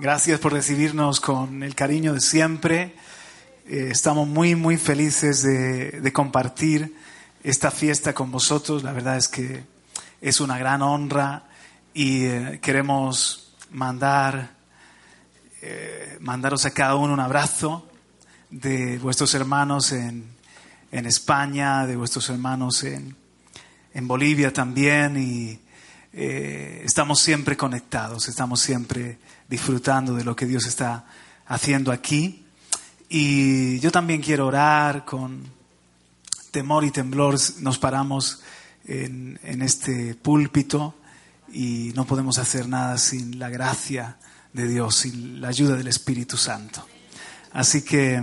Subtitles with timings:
[0.00, 2.94] Gracias por recibirnos con el cariño de siempre.
[3.66, 6.96] Eh, estamos muy, muy felices de, compartir
[7.44, 8.82] esta fiesta con vosotros.
[8.82, 9.62] La verdad es que
[10.22, 11.44] es una gran honra
[11.92, 14.52] y eh, queremos mandar,
[15.60, 17.86] eh, mandaros a cada uno un abrazo
[18.48, 20.24] de vuestros hermanos en,
[20.92, 23.14] en España, de vuestros hermanos en,
[23.92, 25.60] en Bolivia también y
[26.12, 29.18] estamos siempre conectados, estamos siempre
[29.50, 31.04] disfrutando de lo que Dios está
[31.46, 32.44] haciendo aquí.
[33.08, 35.42] Y yo también quiero orar con
[36.52, 37.36] temor y temblor.
[37.58, 38.42] Nos paramos
[38.84, 40.94] en, este púlpito
[41.52, 44.16] y no podemos hacer nada sin la gracia
[44.52, 46.86] de Dios, sin la ayuda del Espíritu Santo.
[47.52, 48.22] Así que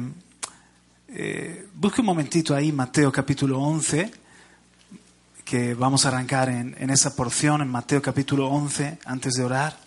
[1.09, 4.11] eh, busque un momentito ahí Mateo capítulo 11,
[5.43, 9.86] que vamos a arrancar en, en esa porción, en Mateo capítulo 11, antes de orar.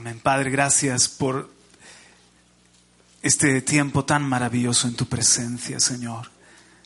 [0.00, 0.18] Amén.
[0.18, 1.50] Padre, gracias por
[3.20, 6.30] este tiempo tan maravilloso en tu presencia, Señor.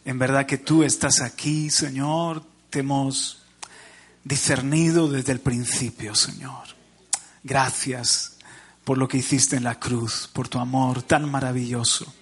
[0.05, 2.43] En verdad que tú estás aquí, Señor.
[2.71, 3.45] Te hemos
[4.25, 6.65] discernido desde el principio, Señor.
[7.45, 8.33] Gracias
[8.83, 12.13] por lo que hiciste en la cruz, por tu amor tan maravilloso.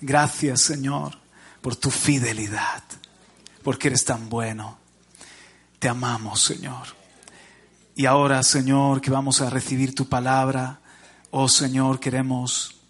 [0.00, 1.20] Gracias, Señor,
[1.60, 2.82] por tu fidelidad,
[3.62, 4.76] porque eres tan bueno.
[5.78, 7.01] Te amamos, Señor.
[7.94, 10.80] Y ahora, Señor, que vamos a recibir tu palabra,
[11.30, 12.80] oh Señor, queremos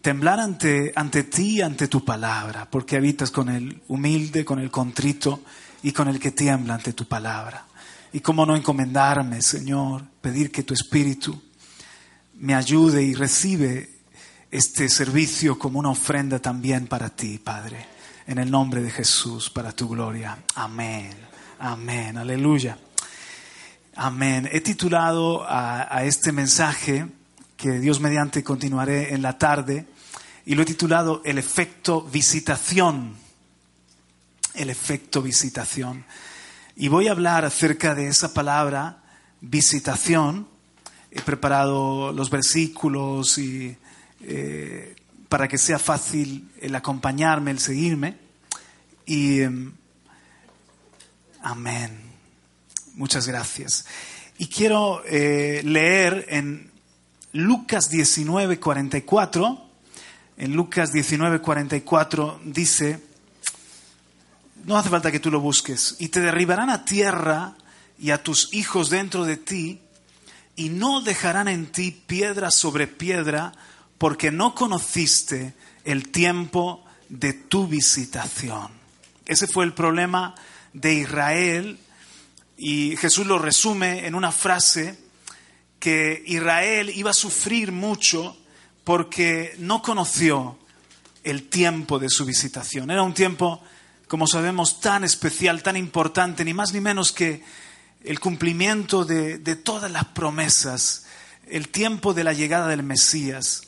[0.00, 5.40] temblar ante, ante ti, ante tu palabra, porque habitas con el humilde, con el contrito
[5.82, 7.66] y con el que tiembla ante tu palabra.
[8.12, 11.42] Y cómo no encomendarme, Señor, pedir que tu Espíritu
[12.34, 13.98] me ayude y recibe
[14.50, 17.84] este servicio como una ofrenda también para ti, Padre.
[18.28, 20.38] En el nombre de Jesús, para tu gloria.
[20.54, 21.14] Amén.
[21.58, 22.16] Amén.
[22.16, 22.78] Aleluya.
[24.02, 24.48] Amén.
[24.50, 27.06] He titulado a, este mensaje,
[27.58, 29.88] que Dios mediante continuaré en la tarde,
[30.46, 33.14] y lo he titulado El efecto visitación.
[34.54, 36.06] El efecto visitación.
[36.76, 39.02] Y voy a hablar acerca de esa palabra,
[39.42, 40.48] visitación.
[41.10, 43.76] He preparado los versículos y,
[44.22, 44.96] eh,
[45.28, 48.16] para que sea fácil el acompañarme, el seguirme.
[49.04, 49.72] Y em,
[51.42, 52.09] amén.
[52.94, 53.86] Muchas gracias.
[54.38, 56.70] Y quiero eh, leer en
[57.32, 59.66] Lucas 19, 44.
[60.38, 63.00] En Lucas 19, 44 dice,
[64.64, 67.54] no hace falta que tú lo busques, y te derribarán a tierra
[67.98, 69.80] y a tus hijos dentro de ti,
[70.56, 73.52] y no dejarán en ti piedra sobre piedra,
[73.98, 78.68] porque no conociste el tiempo de tu visitación.
[79.26, 80.34] Ese fue el problema
[80.72, 81.78] de Israel
[82.62, 84.98] y Jesús lo resume en una frase
[85.78, 88.36] que Israel iba a sufrir mucho
[88.84, 90.58] porque no conoció
[91.24, 92.90] el tiempo de su visitación.
[92.90, 93.62] Era un tiempo,
[94.08, 97.42] como sabemos, tan especial, tan importante, ni más ni menos que
[98.04, 101.06] el cumplimiento de, de todas las promesas,
[101.46, 103.62] el tiempo de la llegada del Mesías,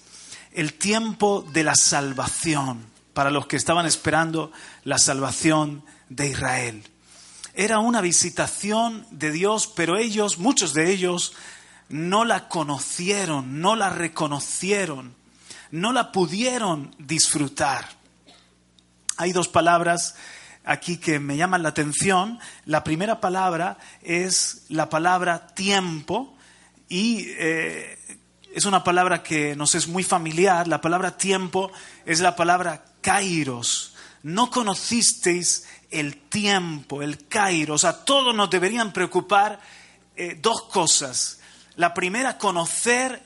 [0.53, 4.53] el tiempo de la salvación para los que estaban esperando
[4.85, 6.92] la salvación de Israel.
[7.55, 11.35] Era una visitación de Dios, pero ellos, muchos de ellos,
[11.89, 15.15] no la conocieron, no la reconocieron,
[15.71, 17.87] no la pudieron disfrutar.
[19.19, 20.15] Hay dos palabras
[20.65, 22.39] aquí que me llaman la atención.
[22.65, 26.35] La primera palabra es la palabra tiempo
[26.89, 27.99] y eh,
[28.55, 30.69] es una palabra que nos es muy familiar.
[30.69, 31.71] La palabra tiempo
[32.07, 33.95] es la palabra kairos.
[34.23, 37.75] No conocisteis el tiempo, el Cairo.
[37.75, 39.61] O sea, todos nos deberían preocupar
[40.17, 41.41] eh, dos cosas.
[41.77, 43.23] La primera, conocer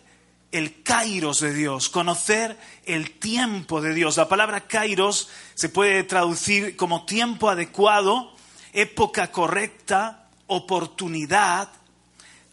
[0.52, 4.16] el kairos de Dios, conocer el tiempo de Dios.
[4.16, 8.32] La palabra kairos se puede traducir como tiempo adecuado,
[8.72, 11.68] época correcta, oportunidad,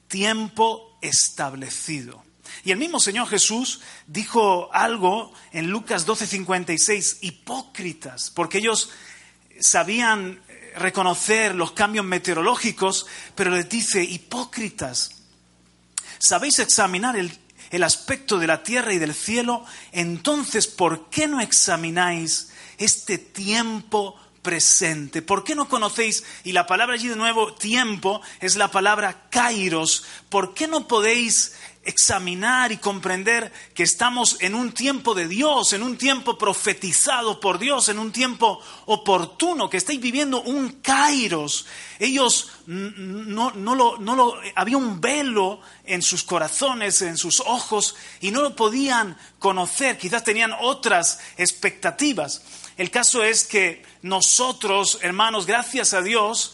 [0.08, 2.24] tiempo establecido.
[2.64, 8.90] Y el mismo Señor Jesús dijo algo en Lucas 12:56, hipócritas, porque ellos
[9.60, 10.42] sabían
[10.76, 13.06] reconocer los cambios meteorológicos,
[13.36, 15.12] pero les dice, hipócritas,
[16.20, 17.38] ¿sabéis examinar el,
[17.70, 19.66] el aspecto de la tierra y del cielo?
[19.92, 25.22] Entonces, ¿por qué no examináis este tiempo presente.
[25.22, 26.24] ¿Por qué no conocéis?
[26.44, 30.04] Y la palabra allí de nuevo, tiempo, es la palabra kairos.
[30.30, 31.54] ¿Por qué no podéis
[31.86, 37.60] examinar y comprender que estamos en un tiempo de Dios, en un tiempo profetizado por
[37.60, 41.66] Dios, en un tiempo oportuno, que estáis viviendo un kairos.
[42.00, 47.96] Ellos no, no, lo, no lo, había un velo en sus corazones, en sus ojos,
[48.22, 52.42] y no lo podían conocer, quizás tenían otras expectativas.
[52.78, 56.54] El caso es que nosotros, hermanos, gracias a Dios,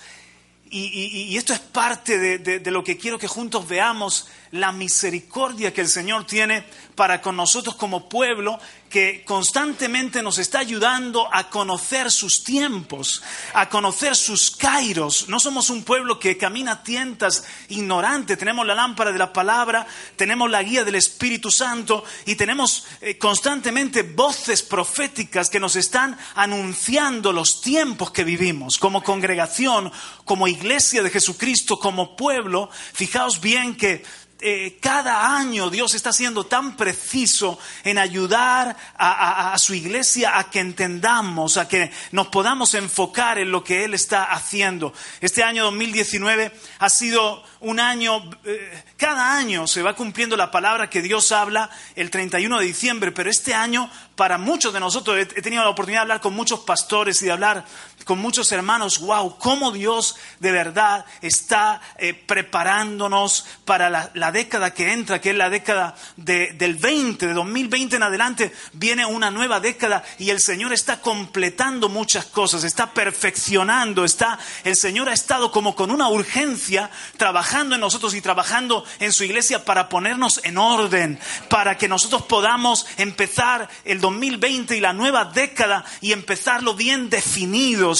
[0.71, 5.89] y, esto es parte de, lo que quiero que juntos veamos, la misericordia que el
[5.89, 6.63] Señor tiene
[6.95, 8.59] para con nosotros como pueblo,
[8.89, 13.21] que constantemente nos está ayudando a conocer sus tiempos,
[13.53, 15.29] a conocer sus kairos.
[15.29, 19.87] No somos un pueblo que camina tientas ignorante, tenemos la lámpara de la palabra,
[20.17, 26.17] tenemos la guía del Espíritu Santo y tenemos eh, constantemente voces proféticas que nos están
[26.35, 29.91] anunciando los tiempos que vivimos como congregación,
[30.25, 32.69] como iglesia de Jesucristo, como pueblo.
[32.93, 34.03] Fijaos bien que
[34.41, 40.59] eh, cada año Dios está siendo tan preciso en ayudar a, su iglesia a que
[40.59, 44.93] entendamos, a que nos podamos enfocar en lo que Él está haciendo.
[45.19, 50.89] Este año 2019 ha sido un año, eh, cada año se va cumpliendo la palabra
[50.89, 53.89] que Dios habla el 31 de diciembre, pero este año
[54.19, 57.31] para muchos de nosotros, he, tenido la oportunidad de hablar con muchos pastores y de
[57.31, 57.63] hablar
[58.09, 64.93] con muchos hermanos, wow, cómo Dios de verdad está eh, preparándonos para la, década que
[64.93, 70.03] entra, que es la década del 20, de 2020 en adelante, viene una nueva década
[70.17, 75.75] y el Señor está completando muchas cosas, está perfeccionando, está, el Señor ha estado como
[75.75, 81.19] con una urgencia trabajando en nosotros y trabajando en su iglesia para ponernos en orden,
[81.47, 87.11] para que nosotros podamos empezar el 2020 y la nueva década y empezarlo bien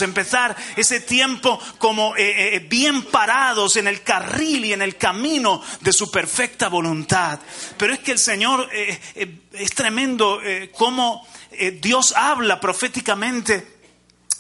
[0.02, 4.98] empezar ese tiempo como eh, eh, eh, bien parados en el carril y en el
[4.98, 7.40] camino de su perfecta voluntad.
[7.78, 10.40] Pero es que el Señor es tremendo
[10.74, 11.28] cómo
[11.82, 13.79] Dios habla proféticamente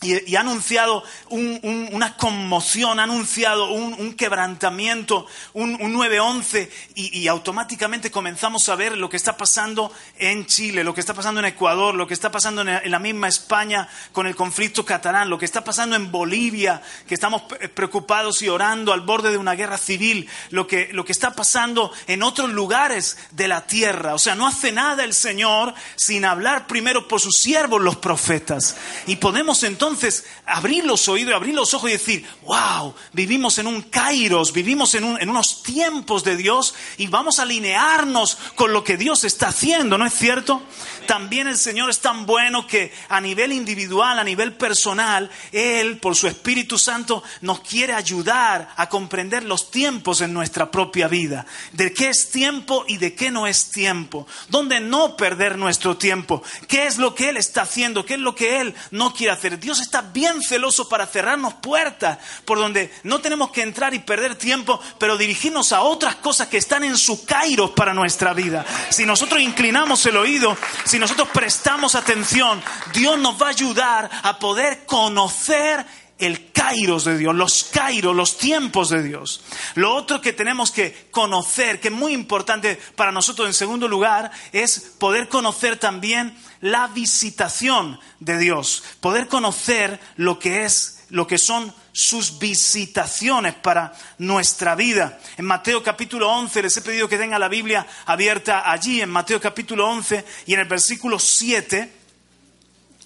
[0.01, 8.75] y, ha anunciado una conmoción, ha anunciado un, quebrantamiento, un, 9-11, y, automáticamente comenzamos a
[8.75, 12.13] ver lo que está pasando en Chile, lo que está pasando en Ecuador, lo que
[12.13, 16.11] está pasando en, la misma España con el conflicto catalán, lo que está pasando en
[16.11, 17.43] Bolivia, que estamos
[17.73, 21.91] preocupados y orando al borde de una guerra civil, lo que, lo que está pasando
[22.07, 24.13] en otros lugares de la tierra.
[24.13, 28.77] O sea, no hace nada el Señor sin hablar primero por sus siervos, los profetas.
[29.05, 33.67] Y podemos entonces entonces abrir los oídos, abrir los ojos y decir, wow, vivimos en
[33.67, 38.83] un kairos, vivimos en, en unos tiempos de Dios y vamos a alinearnos con lo
[38.83, 40.61] que Dios está haciendo, ¿no es cierto?
[41.09, 46.15] También el Señor es tan bueno que a nivel individual, a nivel personal, Él, por
[46.15, 51.93] su Espíritu Santo, nos quiere ayudar a comprender los tiempos en nuestra propia vida, de
[51.93, 56.85] qué es tiempo y de qué no es tiempo, dónde no perder nuestro tiempo, qué
[56.85, 59.59] es lo que Él está haciendo, qué es lo que Él no quiere hacer.
[59.59, 64.35] Dios está bien celoso para cerrarnos puertas por donde no tenemos que entrar y perder
[64.35, 68.65] tiempo, pero dirigirnos a otras cosas que están en su kairos para nuestra vida.
[68.89, 72.61] Si nosotros inclinamos el oído, si nosotros prestamos atención,
[72.93, 75.85] Dios nos va a ayudar a poder conocer
[76.19, 79.41] el kairos de Dios, los kairos, los tiempos de Dios.
[79.75, 84.29] Lo otro que tenemos que conocer, que es muy importante para nosotros en segundo lugar,
[84.51, 91.37] es poder conocer también la visitación de Dios, poder conocer lo que es, lo que
[91.37, 95.19] son sus visitaciones para nuestra vida.
[95.37, 99.39] En Mateo capítulo 11 les he pedido que tengan la Biblia abierta allí, en Mateo
[99.39, 101.93] capítulo 11 y en el versículo 7,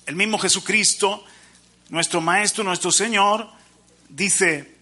[0.06, 1.24] el mismo Jesucristo,
[1.90, 3.50] nuestro Maestro, nuestro Señor,
[4.10, 4.78] dice,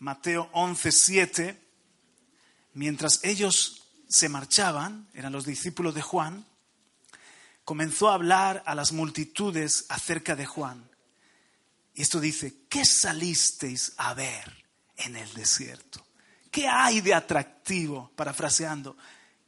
[0.00, 1.60] Mateo 11, 7,
[2.74, 6.44] mientras ellos se marchaban, eran los discípulos de Juan,
[7.64, 10.90] comenzó a hablar a las multitudes acerca de Juan.
[11.94, 14.64] Y esto dice, ¿qué salisteis a ver
[14.96, 16.04] en el desierto?
[16.50, 18.10] ¿Qué hay de atractivo?
[18.16, 18.96] Parafraseando,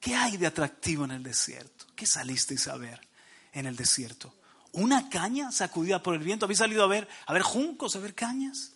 [0.01, 1.87] ¿qué hay de atractivo en el desierto?
[1.97, 3.01] ¿Qué salisteis a ver
[3.53, 4.35] en el desierto?
[4.73, 6.47] ¿Una caña sacudida por el viento?
[6.47, 8.73] ¿Habéis salido a ver, a ver juncos, a ver cañas?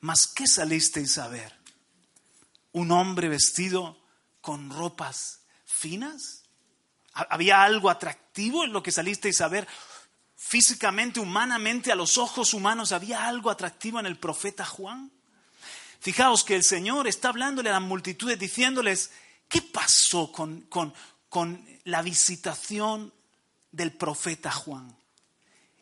[0.00, 1.56] ¿Mas qué salisteis a ver?
[2.72, 3.98] ¿Un hombre vestido
[4.40, 6.44] con ropas finas?
[7.12, 9.66] ¿Había algo atractivo en lo que salisteis a ver?
[10.36, 15.10] Físicamente, humanamente, a los ojos humanos, ¿había algo atractivo en el profeta Juan?
[16.00, 19.10] Fijaos que el Señor está hablándole a las multitudes diciéndoles,
[19.48, 20.62] ¿qué pasó con,
[21.28, 23.12] con la visitación
[23.70, 24.96] del profeta Juan?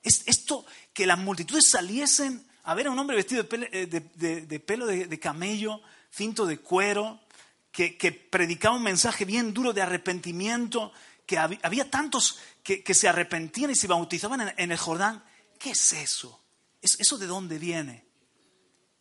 [0.02, 5.06] Es esto que las multitudes saliesen a ver a un hombre vestido de pelo de,
[5.06, 5.80] de camello,
[6.10, 7.20] cinto de cuero,
[7.72, 10.92] que, predicaba un mensaje bien duro de arrepentimiento,
[11.30, 15.22] que había, tantos que, se arrepentían y se bautizaban en, el Jordán.
[15.60, 16.40] ¿Qué es eso?
[16.82, 18.04] ¿Eso de dónde viene?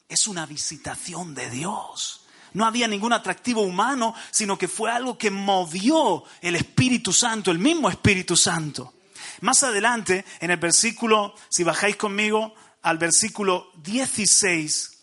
[0.07, 2.27] Es una visitación de Dios.
[2.53, 7.57] No había ningún atractivo humano, sino que fue algo que movió el Espíritu Santo, el
[7.57, 8.93] mismo Espíritu Santo.
[9.41, 14.99] Más adelante, en el versículo, si bajáis conmigo al versículo 16,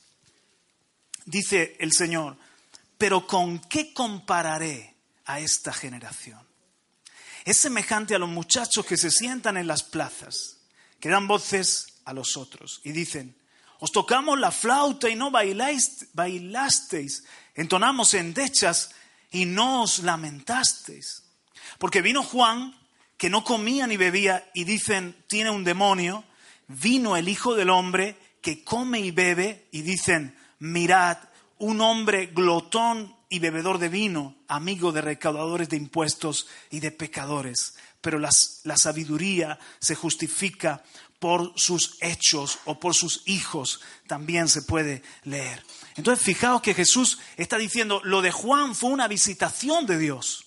[1.25, 2.37] dice el Señor,
[2.97, 6.46] pero ¿con qué compararé a esta generación?
[7.47, 10.59] Es semejante a los muchachos que se sientan en las plazas,
[10.99, 13.37] que dan voces a los otros y dicen,
[13.79, 17.23] os tocamos la flauta y no bailasteis,
[17.55, 18.91] entonamos endechas
[19.31, 21.23] y no os lamentasteis.
[21.79, 22.77] Porque vino Juan,
[23.17, 26.25] que no comía ni bebía, y dicen, tiene un demonio,
[26.67, 31.19] vino el Hijo del Hombre, que come y bebe, y dicen, mirad,
[31.59, 37.75] un hombre glotón y bebedor de vino, amigo de recaudadores de impuestos y de pecadores.
[38.01, 40.85] Pero la sabiduría se justifica
[41.19, 45.65] por sus hechos o por sus hijos, también se puede leer.
[45.97, 50.45] Entonces, fijaos que Jesús está diciendo, lo de Juan fue una visitación de Dios.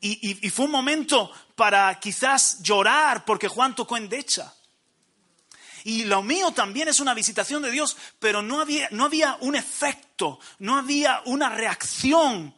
[0.00, 4.54] Y, y fue un momento para quizás llorar porque Juan tocó en Decha.
[5.84, 9.54] Y lo mío también es una visitación de Dios, pero no había, no había un
[9.54, 12.54] efecto, no había una reacción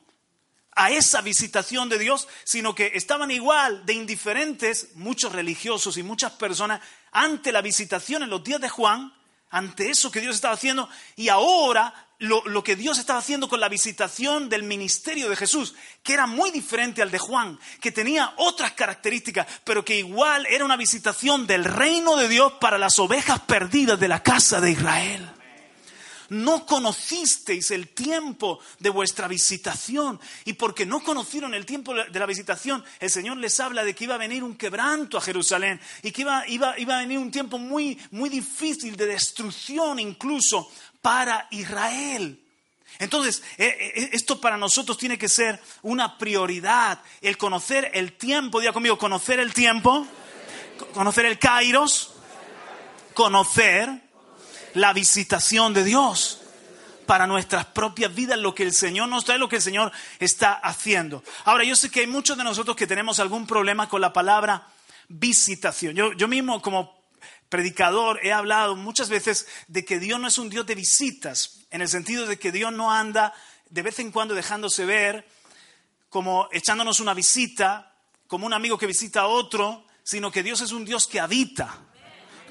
[0.70, 6.32] a esa visitación de Dios, sino que estaban igual de indiferentes muchos religiosos y muchas
[6.32, 6.80] personas
[7.10, 9.12] ante la visitación en los días de Juan,
[9.50, 13.68] ante eso que Dios estaba haciendo, y ahora lo, que Dios estaba haciendo con la
[13.68, 18.72] visitación del ministerio de Jesús, que era muy diferente al de Juan, que tenía otras
[18.72, 24.00] características, pero que igual era una visitación del reino de Dios para las ovejas perdidas
[24.00, 25.30] de la casa de Israel.
[26.28, 30.18] No conocisteis el tiempo de vuestra visitación.
[30.44, 34.04] Y porque no conocieron el tiempo de la visitación, el Señor les habla de que
[34.04, 37.30] iba a venir un quebranto a Jerusalén y que iba, iba, iba a venir un
[37.30, 40.68] tiempo muy, muy difícil de destrucción incluso
[41.06, 42.42] para Israel.
[42.98, 48.58] Entonces, eh, eh, esto para nosotros tiene que ser una prioridad, el conocer el tiempo,
[48.58, 50.04] diga conmigo, conocer el tiempo,
[50.92, 52.12] conocer el kairos,
[53.14, 53.88] conocer
[54.74, 56.40] la visitación de Dios
[57.06, 60.54] para nuestras propias vidas, lo que el Señor nos trae, lo que el Señor está
[60.54, 61.22] haciendo.
[61.44, 64.66] Ahora, yo sé que hay muchos de nosotros que tenemos algún problema con la palabra
[65.06, 65.94] visitación.
[65.94, 66.95] Yo, yo mismo como
[67.48, 71.80] predicador, he hablado muchas veces de que Dios no es un Dios de visitas, en
[71.80, 73.32] el sentido de que Dios no anda
[73.70, 75.26] de vez en cuando dejándose ver,
[76.08, 77.94] como echándonos una visita,
[78.26, 81.85] como un amigo que visita a otro, sino que Dios es un Dios que habita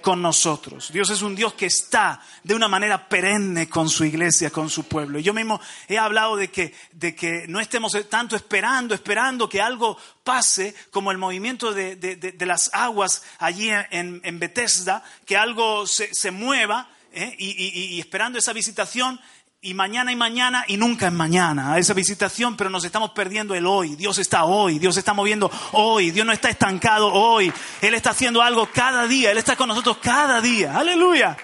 [0.06, 0.92] con nosotros.
[0.94, 4.84] Dios es un Dios que está de una manera perenne con su iglesia, con su
[4.84, 5.18] pueblo.
[5.18, 9.98] Yo mismo he hablado de que, de que no estemos tanto esperando, esperando que algo
[10.24, 16.30] pase como el movimiento de, las aguas allí en, en, Bethesda, que algo se, se
[16.30, 17.36] mueva ¿eh?
[17.40, 19.20] y, y esperando esa visitación
[19.66, 23.56] y mañana y mañana y nunca en mañana a esa visitación, pero nos estamos perdiendo
[23.56, 23.96] el hoy.
[23.96, 27.52] Dios está hoy, Dios está moviendo hoy, Dios no está estancado hoy.
[27.82, 30.78] Él está haciendo algo cada día, Él está con nosotros cada día.
[30.78, 31.36] Aleluya.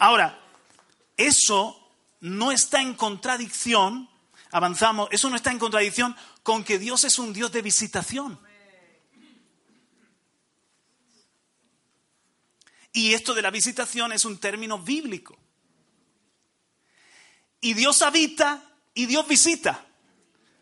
[0.00, 0.36] Ahora,
[1.16, 1.78] eso
[2.18, 4.10] no está en contradicción,
[4.50, 8.40] avanzamos, eso no está en contradicción con que Dios es un Dios de visitación.
[12.92, 15.38] Y esto de la visitación es un término bíblico.
[17.60, 18.62] Y Dios habita
[18.94, 19.84] y Dios visita.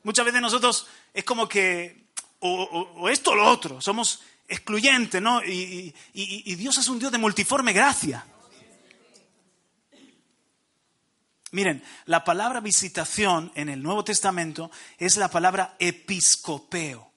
[0.02, 2.06] Muchas veces nosotros es como que,
[2.40, 5.44] o, esto o lo otro, somos excluyentes, ¿no?
[5.44, 8.24] Y, y Dios es un Dios de multiforme gracia.
[11.52, 17.10] Miren, la palabra visitación en el Nuevo Testamento es la palabra episcopeo.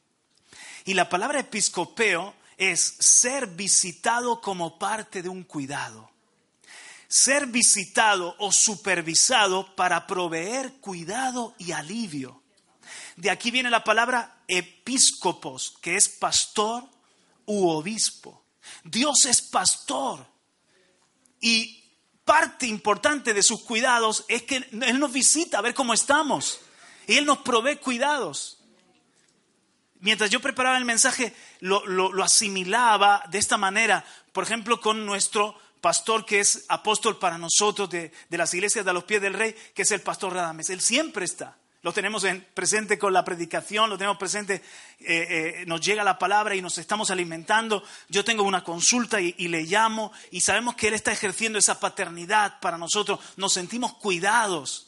[0.86, 6.09] Y la palabra episcopeo es ser visitado como parte de un cuidado
[7.10, 12.44] ser visitado o supervisado para proveer cuidado y alivio.
[13.16, 16.88] De aquí viene la palabra episcopos, que es pastor
[17.48, 18.46] u obispo.
[18.84, 20.26] Dios es pastor
[21.42, 21.84] y
[22.24, 26.60] parte importante de sus cuidados es que Él nos visita a ver cómo estamos
[27.08, 28.60] y Él nos provee cuidados.
[30.00, 35.60] Mientras yo preparaba el mensaje, lo, lo asimilaba de esta manera, por ejemplo, con nuestro
[35.82, 39.84] pastor que es apóstol para nosotros de, las iglesias de los pies del rey, que
[39.84, 40.70] es el pastor Radames.
[40.70, 41.58] Él siempre está.
[41.82, 44.64] lo tenemos en, presente con la predicación, lo tenemos presente, eh,
[45.60, 47.84] eh, nos llega la palabra y nos estamos alimentando.
[48.10, 52.60] Yo tengo una consulta y, le llamo y sabemos que Él está ejerciendo esa paternidad
[52.60, 53.20] para nosotros.
[53.38, 54.86] Nos sentimos cuidados.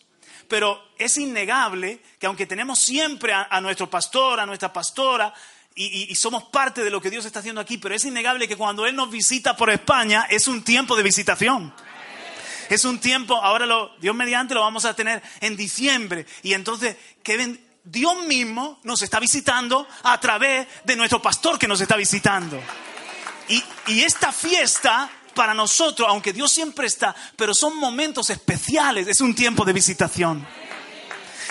[0.48, 5.34] Pero es innegable que aunque tenemos siempre a, nuestro pastor, a nuestra pastora,
[5.74, 8.86] y, somos parte de lo que Dios está haciendo aquí, pero es innegable que cuando
[8.86, 11.74] Él nos visita por España es un tiempo de visitación.
[12.70, 16.26] Es un tiempo, ahora lo, Dios mediante lo vamos a tener en diciembre.
[16.44, 16.96] Y entonces,
[17.84, 22.62] Dios mismo nos está visitando a través de nuestro pastor que nos está visitando.
[23.88, 29.36] Y esta fiesta para nosotros, aunque Dios siempre está, pero son momentos especiales, es un
[29.36, 30.46] tiempo de visitación.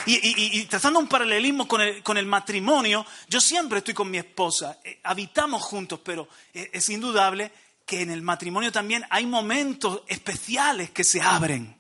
[0.06, 1.80] Y, trazando un paralelismo con
[2.16, 7.52] el, matrimonio, yo siempre estoy con mi esposa, eh, habitamos juntos, pero eh, es indudable
[7.84, 11.76] que en el matrimonio también hay momentos especiales que se abren,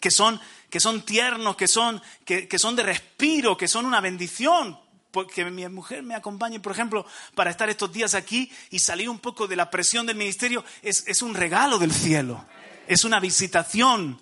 [0.00, 4.78] que son, que son tiernos, que son, que, son de respiro, que son una bendición.
[5.12, 9.18] Porque mi mujer me acompañe, por ejemplo, para estar estos días aquí y salir un
[9.18, 12.44] poco de la presión del ministerio, es, es un regalo del cielo,
[12.86, 14.20] es una visitación.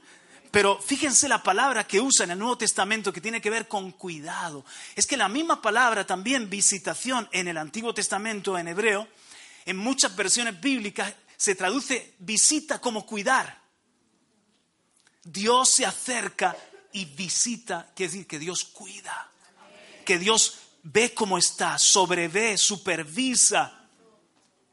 [0.55, 3.91] Pero fíjense la palabra que usa en el Nuevo Testamento que tiene que ver con
[3.91, 4.65] cuidado.
[4.95, 9.09] Es que la misma palabra también visitación en el Antiguo Testamento en hebreo
[9.67, 13.63] en muchas versiones bíblicas se traduce visita como cuidar.
[15.25, 16.57] Dios se acerca
[16.93, 19.29] y visita, quiere decir que Dios cuida,
[20.05, 23.89] que Dios ve cómo está, sobrevé, supervisa.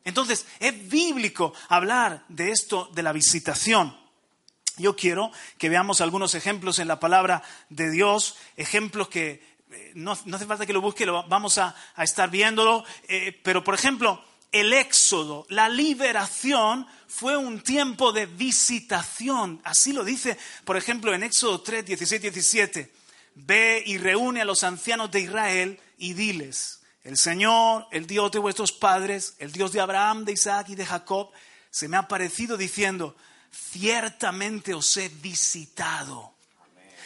[0.03, 4.00] Entonces, es bíblico hablar de esto, de la visitación.
[4.81, 10.11] Yo quiero que veamos algunos ejemplos en la palabra de Dios, ejemplos que eh, no,
[10.11, 14.73] hace falta que lo busque, lo vamos a, estar viéndolo, eh, pero por ejemplo, el
[14.73, 19.61] éxodo, la liberación, fue un tiempo de visitación.
[19.63, 22.91] Así lo dice, por ejemplo, en Éxodo 3, 16, 17.
[23.35, 28.39] Ve y reúne a los ancianos de Israel y diles, el Señor, el Dios de
[28.39, 31.31] vuestros padres, el Dios de Abraham, de Isaac y de Jacob,
[31.70, 33.15] se me ha aparecido diciendo,
[33.51, 36.33] ciertamente os he visitado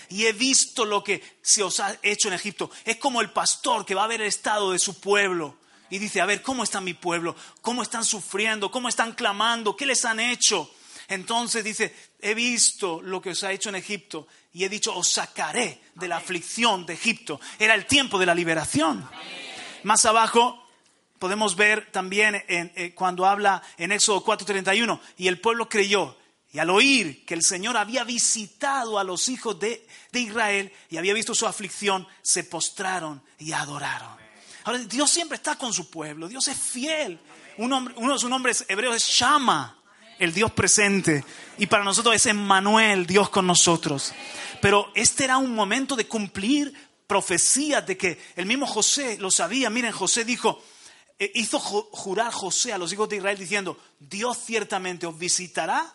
[0.10, 2.70] y he visto lo que se os ha hecho en Egipto.
[2.84, 5.58] Es como el pastor que va a ver el estado de su pueblo
[5.90, 7.36] y dice, a ver, ¿cómo está mi pueblo?
[7.62, 8.72] ¿Cómo están sufriendo?
[8.72, 9.76] ¿Cómo están clamando?
[9.76, 10.72] ¿Qué les han hecho?
[11.08, 15.10] Entonces dice, he visto lo que os ha hecho en Egipto y he dicho, os
[15.10, 17.40] sacaré de la aflicción de Egipto.
[17.60, 19.08] Era el tiempo de la liberación.
[19.84, 20.68] Más abajo
[21.20, 26.18] podemos ver también eh, cuando habla en Éxodo 4:31, y el pueblo creyó.
[26.56, 31.14] Y al oír que el Señor había visitado a los hijos de Israel y había
[31.14, 34.16] visto su aflicción, se postraron y adoraron.
[34.64, 37.20] Ahora, Dios siempre está con su pueblo, Dios es fiel.
[37.58, 39.78] uno de sus nombres hebreos es Shama,
[40.18, 41.26] el Dios presente.
[41.58, 44.14] Y para nosotros es Emmanuel, Dios con nosotros.
[44.62, 46.74] Pero este era un momento de cumplir
[47.06, 49.70] profecías de que el mismo José lo sabía.
[49.70, 50.64] Miren, José dijo,
[51.20, 55.95] eh, hizo jurar José a los hijos de Israel diciendo, Dios ciertamente os visitará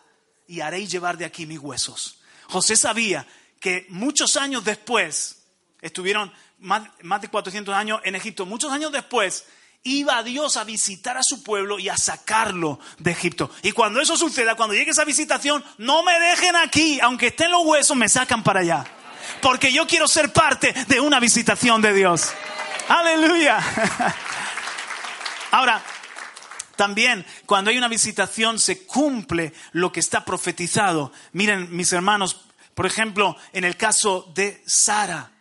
[0.51, 2.19] y haréis llevar de aquí mis huesos.
[2.49, 3.25] José sabía
[3.61, 5.43] que muchos años después
[5.79, 6.89] estuvieron más,
[7.21, 8.45] de 400 años en Egipto.
[8.45, 9.45] Muchos años después,
[9.83, 13.49] iba Dios a visitar a su pueblo y a sacarlo de Egipto.
[13.63, 17.65] Y cuando eso suceda, cuando llegue esa visitación, no me dejen aquí, aunque estén los
[17.65, 18.85] huesos, me sacan para allá.
[19.41, 22.29] Porque yo quiero ser parte de una visitación de Dios.
[22.89, 23.57] Aleluya.
[25.51, 25.81] Ahora,
[26.81, 31.11] también cuando hay una visitación se cumple lo que está profetizado.
[31.31, 32.41] Miren, mis hermanos,
[32.73, 35.31] por ejemplo, en el caso de Sara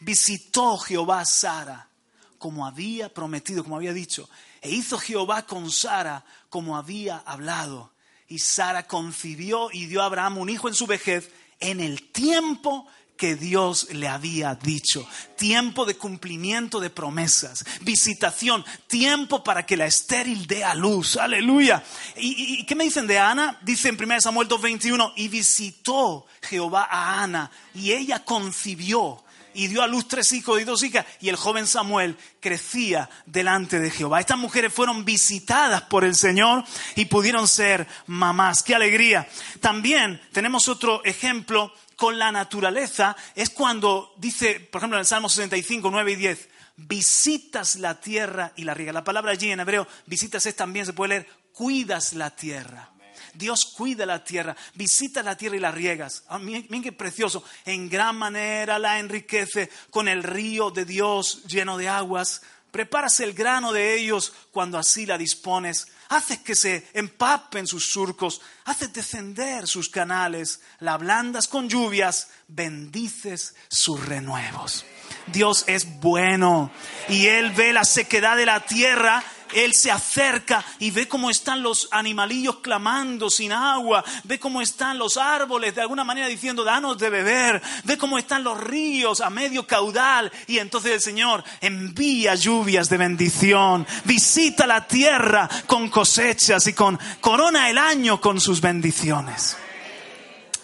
[0.00, 1.90] visitó Jehová a Sara
[2.38, 4.30] como había prometido, como había dicho.
[4.62, 7.92] E hizo Jehová con Sara como había hablado.
[8.26, 11.30] Y Sara concibió y dio a Abraham un hijo en su vejez
[11.60, 15.06] en el tiempo que Dios le había dicho.
[15.36, 21.16] Tiempo de cumplimiento de promesas, visitación, tiempo para que la estéril dé a luz.
[21.16, 21.82] Aleluya.
[22.16, 23.58] ¿Y, qué me dicen de Ana?
[23.62, 29.22] Dice en 1 Samuel 2.21, y visitó Jehová a Ana y ella concibió
[29.56, 31.06] y dio a luz tres hijos y dos hijas.
[31.20, 34.20] Y el joven Samuel crecía delante de Jehová.
[34.20, 38.62] Estas mujeres fueron visitadas por el Señor y pudieron ser mamás.
[38.62, 39.26] ¡Qué alegría!
[39.60, 43.16] También tenemos otro ejemplo con la naturaleza.
[43.34, 48.52] Es cuando dice, por ejemplo, en el Salmo 65, 9 y 10, visitas la tierra
[48.56, 48.92] y la riega.
[48.92, 52.90] La palabra allí en hebreo, visitas es también, se puede leer, cuidas la tierra.
[53.34, 56.24] Dios cuida la tierra, visita la tierra y la riegas.
[56.28, 57.44] Ah, miren qué precioso.
[57.64, 62.42] En gran manera la enriquece con el río de Dios lleno de aguas.
[62.70, 65.88] Preparas el grano de ellos cuando así la dispones.
[66.08, 68.40] Haces que se empapen sus surcos.
[68.64, 70.60] Haces descender sus canales.
[70.80, 72.28] La ablandas con lluvias.
[72.48, 74.84] Bendices sus renuevos.
[75.26, 76.70] Dios es bueno
[77.08, 81.62] y Él ve la sequedad de la tierra él se acerca y ve cómo están
[81.62, 86.98] los animalillos clamando sin agua, ve cómo están los árboles de alguna manera diciendo, danos
[86.98, 92.34] de beber, ve cómo están los ríos a medio caudal y entonces el Señor envía
[92.34, 98.60] lluvias de bendición, visita la tierra con cosechas y con corona el año con sus
[98.60, 99.56] bendiciones.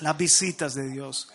[0.01, 1.29] Las visitas de Dios.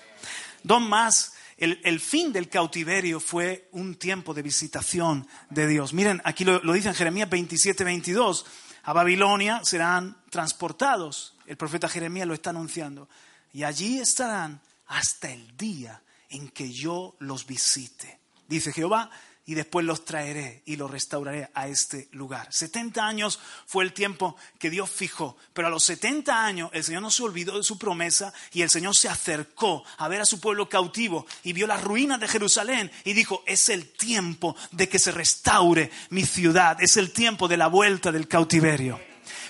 [0.64, 5.94] Dos más el, fin del cautiverio fue un tiempo de visitación de Dios.
[5.94, 8.46] Miren, aquí lo, lo dice en Jeremías 27, 22.
[8.84, 11.36] A Babilonia serán transportados.
[11.46, 13.10] El profeta Jeremías lo está anunciando.
[13.54, 18.20] Y allí estarán hasta el día en que yo los visite.
[18.48, 19.10] Dice Jehová,
[19.48, 22.48] y después los traeré y los restauraré a este lugar.
[22.52, 27.02] 70 años fue el tiempo que Dios fijó, pero a los 70 años el Señor
[27.02, 30.42] no se olvidó de su promesa y el Señor se acercó a ver a su
[30.42, 35.00] pueblo cautivo y vio las ruinas de Jerusalén y dijo, es el tiempo de que
[35.00, 39.07] se restaure mi ciudad, es el tiempo de la vuelta del cautiverio.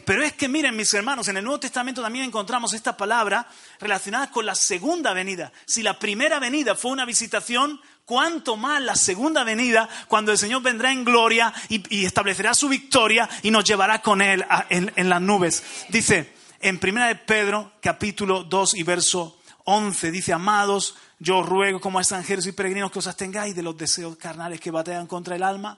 [0.08, 3.46] Pero es que miren mis hermanos, en el Nuevo Testamento también encontramos esta palabra
[3.78, 5.52] relacionada con la segunda venida.
[5.66, 10.62] Si la primera venida fue una visitación, cuánto más la segunda venida, cuando el Señor
[10.62, 15.62] vendrá en gloria y, establecerá su victoria y nos llevará con Él en, las nubes.
[15.90, 22.00] Dice en Primera de Pedro, capítulo 2 y verso 11, dice, amados, yo ruego como
[22.00, 25.44] a extranjeros y peregrinos que os abstengáis de los deseos carnales que batean contra el
[25.44, 25.78] alma,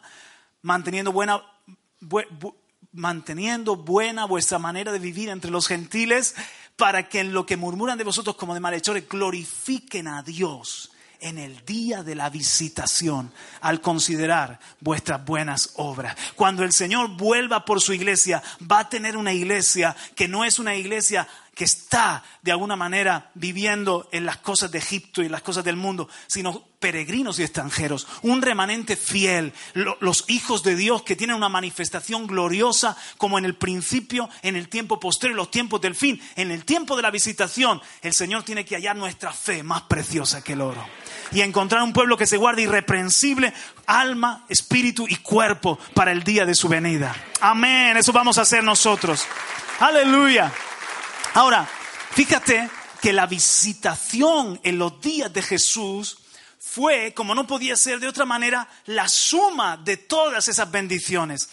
[0.62, 1.42] manteniendo buena,
[2.92, 6.36] manteniendo buena vuestra manera de vivir entre los gentiles,
[6.76, 11.38] para que en lo que murmuran de vosotros como de malhechores glorifiquen a Dios en
[11.38, 16.16] el día de la visitación al considerar vuestras buenas obras.
[16.36, 20.60] Cuando el Señor vuelva por su iglesia, va a tener una iglesia que no es
[20.60, 21.28] una iglesia
[21.60, 25.76] que está de alguna manera viviendo en las cosas de Egipto y las cosas del
[25.76, 31.50] mundo, sino peregrinos y extranjeros, un remanente fiel, los hijos de Dios que tienen una
[31.50, 36.52] manifestación gloriosa como en el principio, en el tiempo posterior, los tiempos del fin, en
[36.52, 40.54] el tiempo de la visitación, el Señor tiene que hallar nuestra fe más preciosa que
[40.54, 40.88] el oro
[41.34, 43.54] y encontrar un pueblo que se guarde irreprensible,
[43.86, 47.14] alma, espíritu y cuerpo para el día de su venida.
[47.42, 49.28] Amén, eso vamos a hacer nosotros.
[49.82, 50.54] Aleluya.
[51.40, 51.66] Ahora,
[52.12, 52.70] fíjate
[53.02, 56.18] que la visitación en los días de Jesús
[56.60, 61.50] fue, como no podía ser de otra manera, la suma de todas esas bendiciones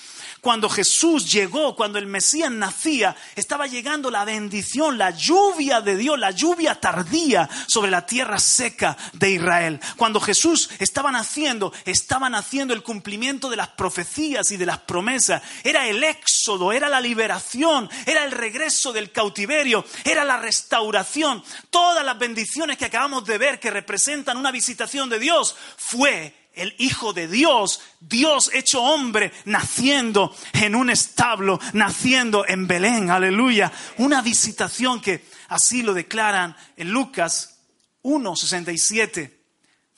[0.47, 6.17] cuando Jesús llegó, cuando el Mesías nacía, estaba llegando la bendición, la lluvia de Dios,
[6.17, 9.81] la lluvia tardía sobre la tierra seca de Israel.
[9.97, 15.43] Cuando Jesús estaba naciendo, estaba naciendo el cumplimiento de las profecías y de las promesas.
[15.65, 21.43] Era el éxodo, era la liberación, era el regreso del cautiverio, era la restauración.
[21.71, 26.75] Todas las bendiciones que acabamos de ver que representan una visitación de Dios fue el
[26.79, 33.71] Hijo de Dios, Dios hecho hombre, naciendo en un establo, naciendo en Belén, aleluya.
[33.99, 37.59] Una visitación que así lo declaran en Lucas
[38.03, 39.35] 1.67.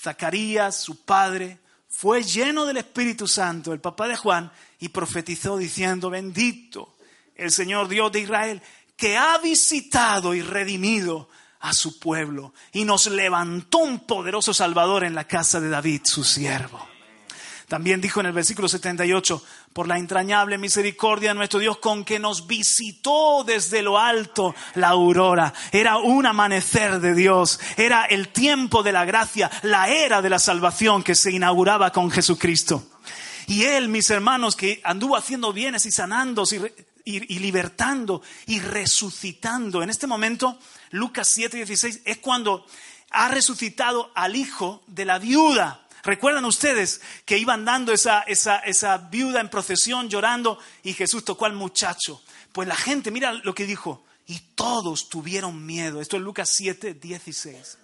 [0.00, 6.10] Zacarías, su padre, fue lleno del Espíritu Santo, el papá de Juan, y profetizó diciendo,
[6.10, 6.96] bendito
[7.36, 8.62] el Señor Dios de Israel,
[8.96, 11.28] que ha visitado y redimido
[11.60, 16.24] a su pueblo y nos levantó un poderoso Salvador en la casa de David, su
[16.24, 16.88] siervo.
[17.68, 19.42] También dijo en el versículo 78,
[19.74, 24.88] por la entrañable misericordia de nuestro Dios con que nos visitó desde lo alto la
[24.88, 25.52] aurora.
[25.70, 30.38] Era un amanecer de Dios, era el tiempo de la gracia, la era de la
[30.38, 32.88] salvación que se inauguraba con Jesucristo.
[33.46, 36.44] Y Él, mis hermanos, que anduvo haciendo bienes y sanando
[37.04, 39.82] y, libertando y resucitando.
[39.82, 40.58] En este momento,
[40.90, 42.66] Lucas 7:16 es cuando
[43.10, 45.86] ha resucitado al hijo de la viuda.
[46.02, 51.46] ¿Recuerdan ustedes que iban dando esa, esa, esa viuda en procesión llorando y Jesús tocó
[51.46, 52.22] al muchacho?
[52.52, 56.00] Pues la gente, mira lo que dijo, y todos tuvieron miedo.
[56.00, 57.78] Esto es Lucas 7, 16.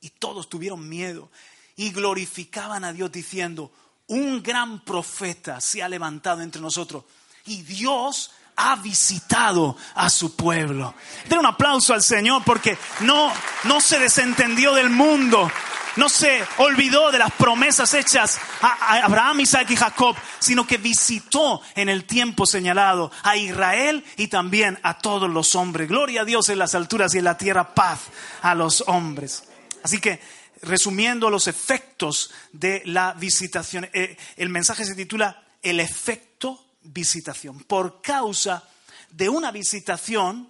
[0.00, 1.30] Y todos tuvieron miedo
[1.76, 3.72] y glorificaban a Dios diciendo,
[4.06, 7.04] un gran profeta se ha levantado entre nosotros
[7.46, 10.94] y Dios ha visitado a su pueblo.
[11.28, 13.32] Den un aplauso al Señor porque no,
[13.64, 15.50] no se desentendió del mundo,
[15.96, 21.60] no se olvidó de las promesas hechas a, Abraham, Isaac y Jacob, sino que visitó
[21.74, 25.88] en el tiempo señalado a Israel y también a todos los hombres.
[25.88, 28.00] Gloria a Dios en las alturas y en la tierra, paz
[28.42, 29.44] a los hombres.
[29.82, 30.20] Así que
[30.62, 33.88] resumiendo los efectos de la visitación.
[33.92, 37.60] Eh, el mensaje se titula El efecto visitación.
[37.60, 38.68] Por causa
[39.10, 40.48] de una visitación,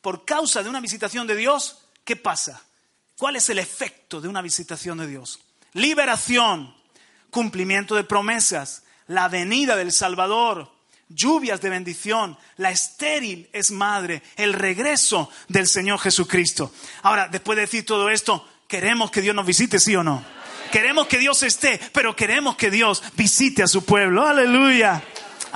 [0.00, 2.62] por causa de una visitación de Dios, ¿qué pasa?
[3.16, 5.40] ¿Cuál es el efecto de una visitación de Dios?
[5.72, 6.74] Liberación,
[7.30, 10.72] cumplimiento de promesas, la venida del Salvador,
[11.08, 16.72] lluvias de bendición, la estéril es madre, el regreso del Señor Jesucristo.
[17.02, 20.24] Ahora, después de decir todo esto, ¿queremos que Dios nos visite, sí o no?
[20.72, 24.26] Queremos que Dios esté, pero queremos que Dios visite a su pueblo.
[24.26, 25.02] Aleluya.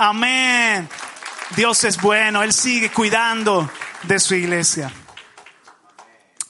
[0.03, 0.89] Amén.
[1.55, 3.69] Dios es bueno, Él sigue cuidando
[4.01, 4.91] de su iglesia.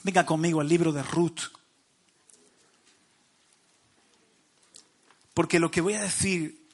[0.03, 1.51] Venga conmigo al libro de Ruth.
[5.33, 6.65] Porque lo que voy a decir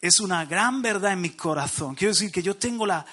[0.00, 1.94] es una gran verdad en mi corazón.
[1.94, 3.04] Quiero decir que yo tengo la,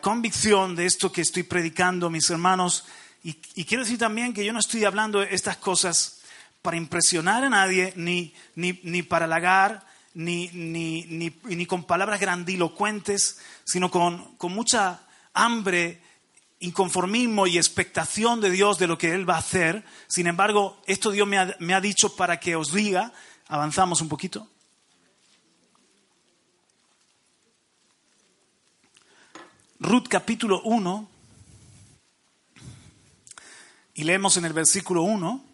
[0.00, 2.84] convicción de esto que estoy predicando, mis hermanos,
[3.24, 6.20] y, quiero decir también que yo no estoy hablando estas cosas
[6.62, 14.36] para impresionar a nadie, ni, ni, para halagar, ni, ni, con palabras grandilocuentes, sino con,
[14.36, 16.00] con mucha hambre,
[16.60, 19.84] inconformismo y expectación de Dios de lo que Él va a hacer.
[20.06, 23.12] Sin embargo, esto Dios me ha, me ha dicho para que os diga,
[23.48, 24.48] avanzamos un poquito.
[29.80, 31.10] Ruth capítulo 1,
[33.94, 35.44] y leemos en el versículo 1,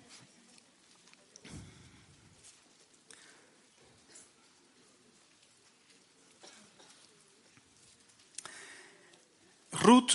[9.80, 10.12] Ruth,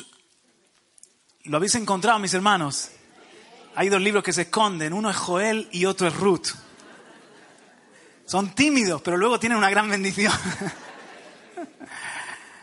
[1.44, 2.92] ¿lo habéis encontrado, mis hermanos?
[3.76, 6.48] Hay dos libros que se esconden, uno es Joel y otro es Ruth.
[8.26, 10.34] Son tímidos, pero luego tienen una gran bendición.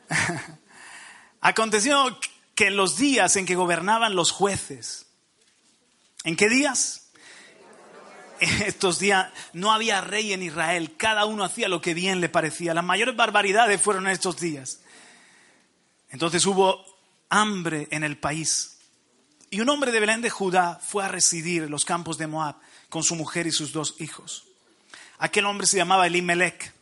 [1.41, 2.19] Aconteció
[2.55, 5.07] que en los días en que gobernaban los jueces,
[6.25, 7.11] ¿en qué días?
[8.41, 12.75] Estos días no había rey en Israel, cada uno hacía lo que bien le parecía.
[12.75, 14.81] Las mayores barbaridades fueron en estos días.
[16.11, 16.92] Entonces hubo
[17.33, 18.79] hambre en el país.
[19.51, 22.57] Y un hombre de Belén de Judá fue a residir en los campos de Moab
[22.91, 24.45] con su mujer y sus dos hijos.
[25.19, 26.75] Aquel hombre se llamaba Elimelech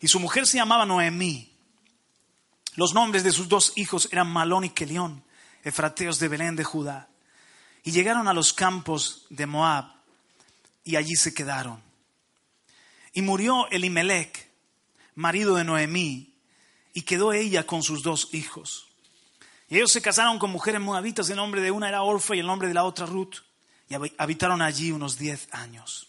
[0.00, 1.50] y su mujer se llamaba Noemí.
[2.74, 5.24] Los nombres de sus dos hijos eran Malón y Kelión,
[5.64, 7.08] efrateos de Belén de Judá.
[7.82, 9.86] Y llegaron a los campos de Moab
[10.84, 11.82] y allí se quedaron.
[13.14, 14.50] Y murió Elimelech,
[15.14, 16.34] marido de Noemí,
[16.92, 18.87] y quedó ella con sus dos hijos.
[19.68, 22.46] Y ellos se casaron con mujeres moabitas, el nombre de una era Orfa y el
[22.46, 23.36] nombre de la otra Ruth,
[23.88, 26.08] y habitaron allí unos diez años.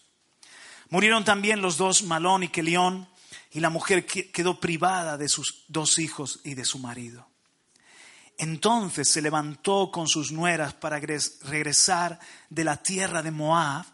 [0.88, 3.08] Murieron también los dos Malón y Kelión,
[3.52, 7.28] y la mujer quedó privada de sus dos hijos y de su marido.
[8.38, 12.18] Entonces se levantó con sus nueras para regresar
[12.48, 13.84] de la tierra de Moab,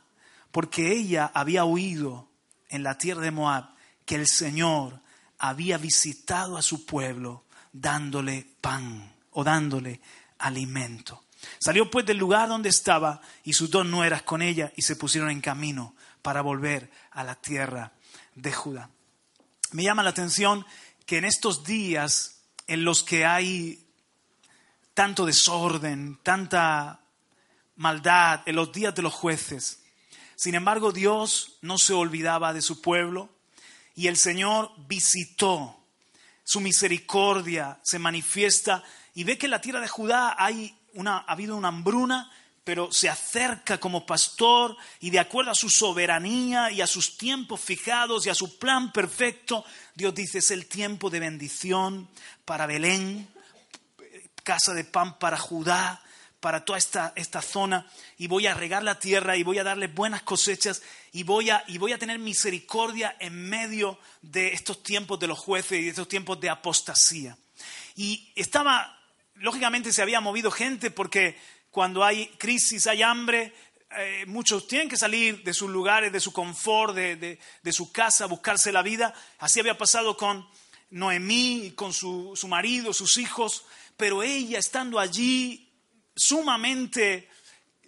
[0.53, 2.29] porque ella había oído
[2.69, 3.71] en la tierra de Moab
[4.05, 5.01] que el Señor
[5.39, 10.01] había visitado a su pueblo dándole pan o dándole
[10.39, 11.25] alimento.
[11.59, 15.31] Salió pues del lugar donde estaba y sus dos nueras con ella y se pusieron
[15.31, 17.93] en camino para volver a la tierra
[18.35, 18.91] de Judá
[19.73, 20.65] me llama la atención
[21.05, 23.85] que en estos días en los que hay
[24.95, 27.01] tanto desorden, tanta
[27.77, 29.83] maldad, en los días de los jueces,
[30.35, 33.29] sin embargo Dios no se olvidaba de su pueblo
[33.95, 35.79] y el Señor visitó,
[36.45, 38.83] su misericordia se manifiesta
[39.17, 42.31] y ve que en la tierra de Judá hay una, ha habido una hambruna
[42.67, 47.61] pero se acerca como pastor y de acuerdo a su soberanía y a sus tiempos
[47.61, 52.09] fijados y a su plan perfecto, Dios dice es el tiempo de bendición
[52.45, 53.29] para Belén,
[54.43, 56.03] casa de pan para Judá,
[56.41, 57.87] para toda esta, esta zona,
[58.19, 61.63] y voy a regar la tierra y voy a darle buenas cosechas y voy, a,
[61.69, 65.91] y voy a tener misericordia en medio de estos tiempos de los jueces y de
[65.91, 67.39] estos tiempos de apostasía.
[67.95, 68.96] Y estaba,
[69.39, 71.39] lógicamente se había movido gente porque
[71.71, 73.53] cuando hay crisis, hay hambre,
[73.99, 77.39] eh, muchos tienen que salir de sus lugares, de su confort, de,
[77.73, 79.15] su casa, buscarse la vida.
[79.39, 80.47] Así había pasado con
[80.91, 83.65] Noemí, con su, marido, sus hijos,
[83.97, 85.73] pero ella estando allí
[86.15, 87.29] sumamente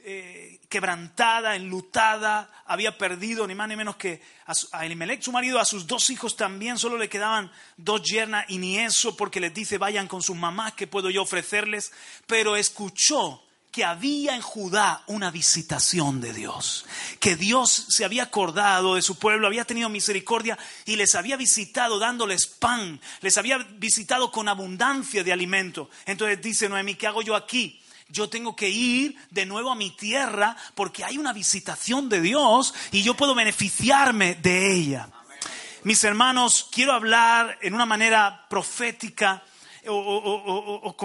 [0.05, 5.59] eh, quebrantada, enlutada, había perdido ni más ni menos que a, a Elimelech, su marido,
[5.59, 9.53] a sus dos hijos también, solo le quedaban dos yernas y ni eso porque les
[9.53, 11.93] dice vayan con sus mamás, que puedo yo ofrecerles?
[12.27, 16.87] Pero escuchó que había en Judá una visitación de Dios,
[17.21, 21.99] que Dios se había acordado de su pueblo, había tenido misericordia y les había visitado
[21.99, 25.91] dándoles pan, les había visitado con abundancia de alimento.
[26.07, 27.81] Entonces dice Noemí, ¿qué hago yo aquí?
[28.09, 32.75] Yo tengo que ir de nuevo a mi tierra porque hay una visitación de Dios
[32.91, 35.11] y yo puedo beneficiarme de ella.
[35.85, 39.43] Mis hermanos, quiero hablar en una manera profética
[39.87, 40.97] o,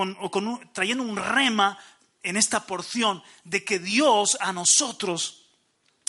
[0.74, 1.78] trayendo un rema
[2.22, 5.44] en esta porción de que Dios a nosotros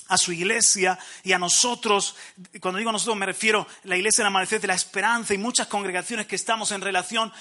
[0.09, 2.15] a su iglesia y a nosotros,
[2.61, 5.39] cuando digo a nosotros me refiero a la iglesia del amanecer de la esperanza y
[5.39, 7.33] muchas congregaciones que estamos en relación,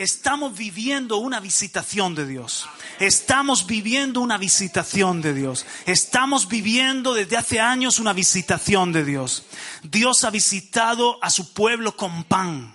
[0.00, 2.66] estamos viviendo una visitación de Dios.
[2.98, 5.66] Estamos viviendo una visitación de Dios.
[5.84, 9.44] Estamos viviendo desde hace años una visitación de Dios.
[9.82, 12.74] Dios ha visitado a su pueblo con pan.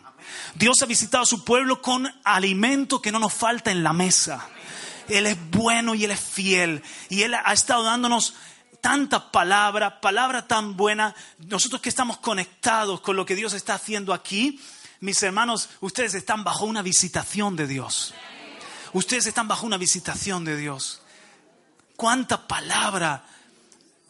[0.53, 4.47] Dios ha visitado a su pueblo con alimento que no nos falta en la mesa.
[5.09, 6.83] Él es bueno y Él es fiel.
[7.09, 8.35] Y Él ha estado dándonos
[8.81, 11.15] tanta palabra, palabra tan buena.
[11.39, 14.59] Nosotros que estamos conectados con lo que Dios está haciendo aquí,
[14.99, 18.13] mis hermanos, ustedes están bajo una visitación de Dios.
[18.93, 21.01] Ustedes están bajo una visitación de Dios.
[21.95, 23.25] ¿Cuánta palabra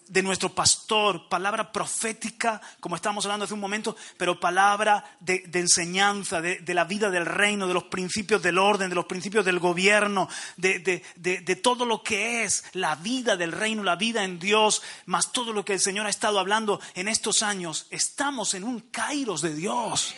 [0.08, 6.42] de nuestro pastor, palabra profética, como estábamos hablando hace un momento, pero palabra de, enseñanza,
[6.42, 10.30] de, la vida del reino, de los principios del orden, de los principios del gobierno,
[10.58, 15.32] de, de, todo lo que es la vida del reino, la vida en Dios, más
[15.32, 17.88] todo lo que el Señor ha estado hablando en estos años.
[17.90, 20.14] Estamos en un kairos de Dios.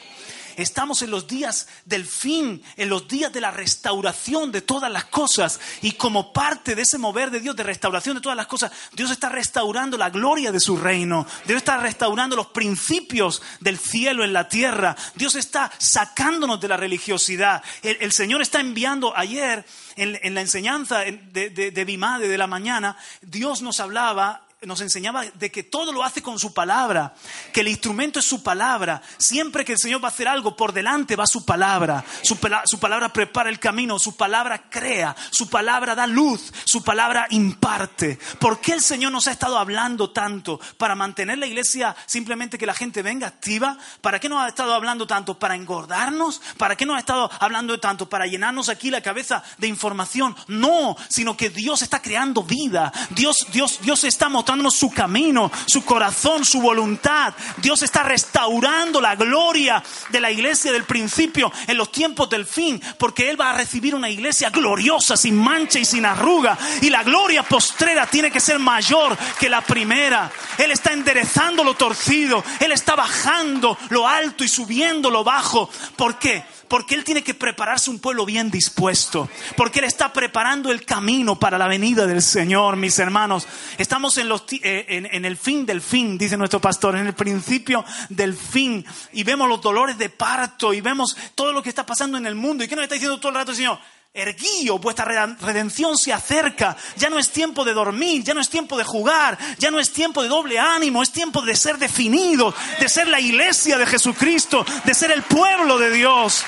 [0.58, 5.06] Estamos en los días del fin, en los días de la restauración de todas las
[5.06, 5.60] cosas.
[5.84, 9.12] Y como parte de ese mover de Dios, de restauración de todas las cosas, Dios
[9.12, 11.28] está restaurando la gloria de su reino.
[11.46, 14.96] Dios está restaurando los principios del cielo en la tierra.
[15.14, 17.64] Dios está sacándonos de la religiosidad.
[17.84, 19.64] El, Señor está enviando ayer
[19.96, 25.24] en, la enseñanza de, de, de Bimade de la mañana, Dios nos hablaba nos enseñaba
[25.24, 27.14] de que todo lo hace con su palabra,
[27.54, 29.04] que el instrumento es su palabra.
[29.20, 32.04] Siempre que el Señor va a hacer algo, por delante va su palabra.
[32.24, 32.40] Su,
[32.80, 38.18] palabra prepara el camino, su palabra crea, su palabra da luz, su palabra imparte.
[38.40, 40.60] ¿Por qué el Señor nos ha estado hablando tanto?
[40.78, 43.78] ¿Para mantener la iglesia simplemente que la gente venga activa?
[44.02, 45.38] ¿Para qué nos ha estado hablando tanto?
[45.38, 46.42] ¿Para engordarnos?
[46.58, 48.10] ¿Para qué nos ha estado hablando tanto?
[48.10, 50.36] ¿Para llenarnos aquí la cabeza de información?
[50.48, 52.92] No, sino que Dios está creando vida.
[53.12, 54.30] Dios, Dios, Dios está
[54.72, 57.34] su camino, su corazón, su voluntad.
[57.58, 62.82] Dios está restaurando la gloria de la iglesia del principio en los tiempos del fin,
[62.98, 66.58] porque Él va a recibir una iglesia gloriosa, sin mancha y sin arruga.
[66.82, 70.32] Y la gloria postrera tiene que ser mayor que la primera.
[70.58, 75.70] Él está enderezando lo torcido, Él está bajando lo alto y subiendo lo bajo.
[75.96, 76.44] ¿Por qué?
[76.68, 79.30] Porque Él tiene que prepararse un pueblo bien dispuesto.
[79.56, 83.48] Porque Él está preparando el camino para la venida del Señor, mis hermanos.
[83.78, 88.36] Estamos en, los, eh, el fin del fin, dice nuestro pastor, en el principio del
[88.36, 88.86] fin.
[89.14, 92.36] Y vemos los dolores de parto y vemos todo lo que está pasando en el
[92.36, 92.64] mundo.
[92.64, 93.80] ¿Y qué nos está diciendo todo el rato Señor?
[94.18, 95.06] Erguío, vuestra
[95.40, 96.76] redención se acerca.
[96.96, 99.94] Ya no es tiempo de dormir, ya no es tiempo de jugar, ya no es
[99.94, 104.66] tiempo de doble ánimo, es tiempo de ser definidos, de ser la iglesia de Jesucristo,
[104.84, 106.44] de ser el pueblo de Dios.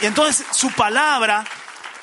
[0.00, 1.44] Y entonces su palabra,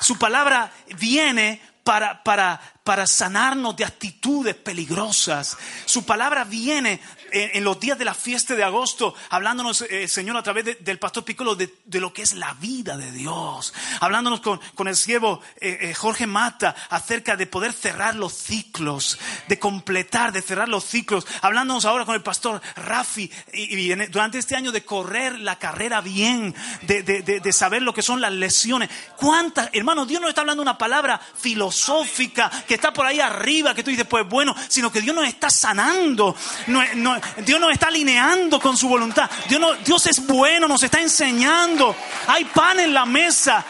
[0.00, 5.56] su palabra viene para, para, para sanarnos de actitudes peligrosas.
[5.86, 7.00] Su palabra viene
[7.32, 11.24] en, los días de la fiesta de agosto, hablándonos, eh, Señor, a través del pastor
[11.24, 13.72] Piccolo, de, lo que es la vida de Dios.
[14.00, 19.18] Hablándonos con, con el siervo eh, eh, Jorge Mata acerca de poder cerrar los ciclos,
[19.48, 21.26] de completar, de cerrar los ciclos.
[21.40, 26.54] Hablándonos ahora con el pastor Rafi, y, durante este año de correr la carrera bien,
[26.82, 28.90] de, de, de, saber lo que son las lesiones.
[29.16, 33.82] ¿Cuántas, hermanos, Dios no está hablando una palabra filosófica que está por ahí arriba, que
[33.82, 36.34] tú dices, pues bueno, sino que Dios nos está sanando.
[36.66, 39.30] No, no, Dios nos está alineando con su voluntad.
[39.48, 41.94] Dios, Dios es bueno, nos está enseñando.
[42.26, 43.64] Hay pan en la mesa.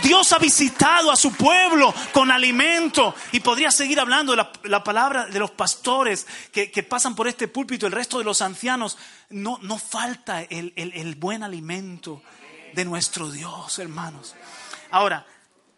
[0.00, 3.14] Dios ha visitado a su pueblo con alimento.
[3.32, 7.86] Y podría seguir hablando de la, palabra de los pastores que, pasan por este púlpito,
[7.86, 8.96] el resto de los ancianos.
[9.30, 12.22] No, no falta el, buen alimento
[12.72, 14.34] de nuestro Dios, hermanos.
[14.90, 15.26] Ahora,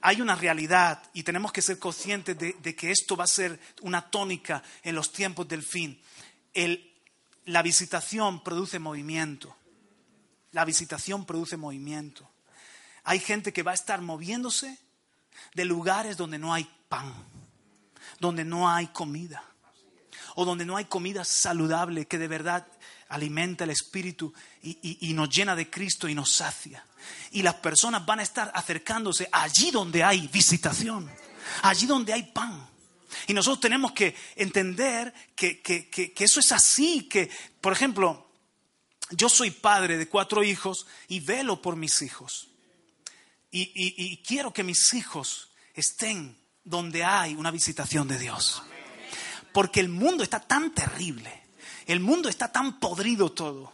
[0.00, 3.58] hay una realidad y tenemos que ser conscientes de, de, que esto va a ser
[3.80, 6.00] una tónica en los tiempos del fin.
[6.52, 6.93] El,
[7.46, 9.56] la visitación produce movimiento.
[10.52, 12.28] La visitación produce movimiento.
[13.04, 14.78] Hay gente que va a estar moviéndose
[15.54, 17.12] de lugares donde no hay pan,
[18.20, 19.42] donde no hay comida,
[20.36, 22.66] o donde no hay comida saludable que de verdad
[23.08, 24.32] alimenta el espíritu
[24.62, 26.84] y, nos llena de Cristo y nos sacia.
[27.32, 31.10] Y las personas van a estar acercándose allí donde hay visitación,
[31.62, 32.73] allí donde hay pan.
[33.26, 38.26] Y nosotros tenemos que entender que, eso es así, que, por ejemplo,
[39.10, 42.48] yo soy padre de cuatro hijos y velo por mis hijos.
[43.50, 48.62] Y, quiero que mis hijos estén donde hay una visitación de Dios.
[49.52, 51.42] Porque el mundo está tan terrible,
[51.86, 53.73] el mundo está tan podrido todo,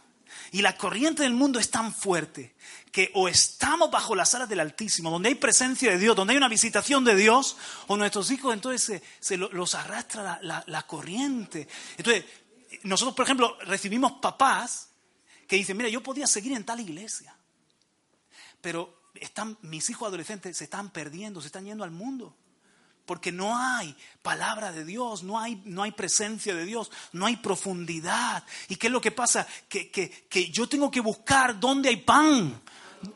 [0.51, 2.55] y la corriente del mundo es tan fuerte
[2.91, 6.37] que o estamos bajo las alas del Altísimo, donde hay presencia de Dios, donde hay
[6.37, 7.55] una visitación de Dios,
[7.87, 11.69] o nuestros hijos entonces se, los arrastra la, corriente.
[11.97, 12.25] Entonces,
[12.83, 14.89] nosotros, por ejemplo, recibimos papás
[15.47, 17.33] que dicen, mira, yo podía seguir en tal iglesia,
[18.59, 19.01] pero
[19.61, 22.35] mis hijos adolescentes se están perdiendo, se están yendo al mundo.
[23.05, 27.37] Porque no hay palabra de Dios, no hay, no hay presencia de Dios, no hay
[27.37, 28.43] profundidad.
[28.69, 29.47] ¿Y qué es lo que pasa?
[29.67, 32.61] Que, que, yo tengo que buscar dónde hay pan.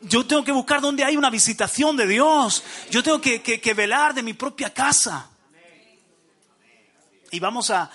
[0.02, 2.62] Yo tengo que buscar dónde hay una visitación de Dios.
[2.90, 5.30] Yo tengo que, que velar de mi propia casa.
[7.30, 7.90] Y vamos a,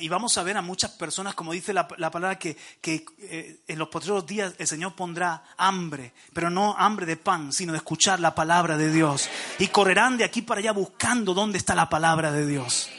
[0.00, 3.88] y vamos a ver a muchas personas, como dice la, palabra, que, eh, en los
[3.88, 8.34] posteriores días el Señor pondrá hambre, pero no hambre de pan, sino de escuchar la
[8.34, 9.28] palabra de Dios.
[9.58, 12.90] Y correrán de aquí para allá buscando dónde está la palabra de Dios.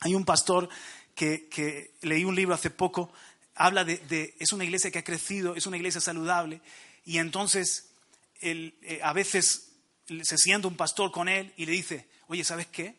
[0.00, 0.68] Hay un pastor
[1.14, 3.12] que, leí un libro hace poco,
[3.54, 6.60] habla de, es una iglesia que ha crecido, es una iglesia saludable,
[7.04, 7.90] y entonces
[8.40, 9.72] eh, a veces
[10.22, 12.96] se sienta un pastor con él y le dice, oye, ¿sabes qué?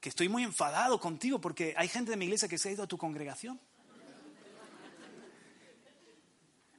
[0.00, 2.82] Que estoy muy enfadado contigo porque hay gente de mi iglesia que se ha ido
[2.82, 3.60] a tu congregación.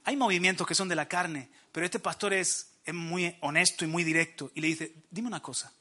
[0.04, 3.88] Hay movimientos que son de la carne, pero este pastor es, es muy honesto y
[3.88, 5.72] muy directo y le dice, dime una cosa,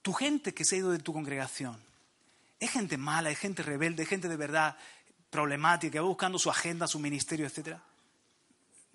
[0.00, 1.76] tu gente que se ha ido de tu congregación,
[2.60, 4.76] ¿es gente mala, es gente rebelde, es gente de verdad
[5.28, 7.82] problemática, que va buscando su agenda, su ministerio, etcétera?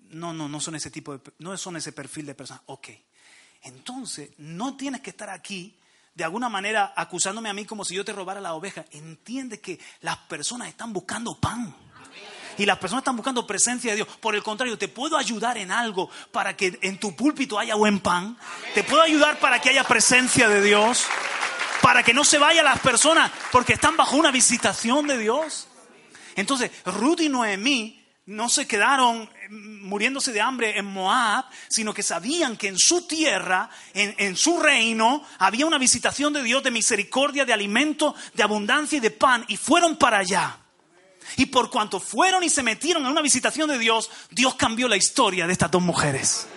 [0.08, 2.62] No, no, no son ese tipo de, no son ese perfil de personas.
[2.66, 2.88] Ok.
[3.62, 5.74] Entonces, no tienes que estar aquí
[6.14, 8.84] de alguna manera acusándome a mí como si yo te robara la oveja.
[8.90, 11.74] Entiende que las personas están buscando pan.
[12.58, 14.08] Y las personas están buscando presencia de Dios.
[14.18, 18.00] Por el contrario, te puedo ayudar en algo para que en tu púlpito haya buen
[18.00, 18.38] pan.
[18.74, 21.04] Te puedo ayudar para que haya presencia de Dios.
[21.82, 25.68] Para que no se vayan las personas porque están bajo una visitación de Dios.
[26.34, 27.95] Entonces, Ruth y Noemí
[28.26, 33.06] no se quedaron eh, muriéndose de hambre en Moab, sino que sabían que en su
[33.06, 38.96] tierra, en, su reino, había una visitación de Dios de misericordia, de alimento, de abundancia
[38.96, 40.58] y de pan, y fueron para allá.
[41.36, 44.96] Y por cuanto fueron y se metieron en una visitación de Dios, Dios cambió la
[44.96, 46.48] historia de estas dos mujeres.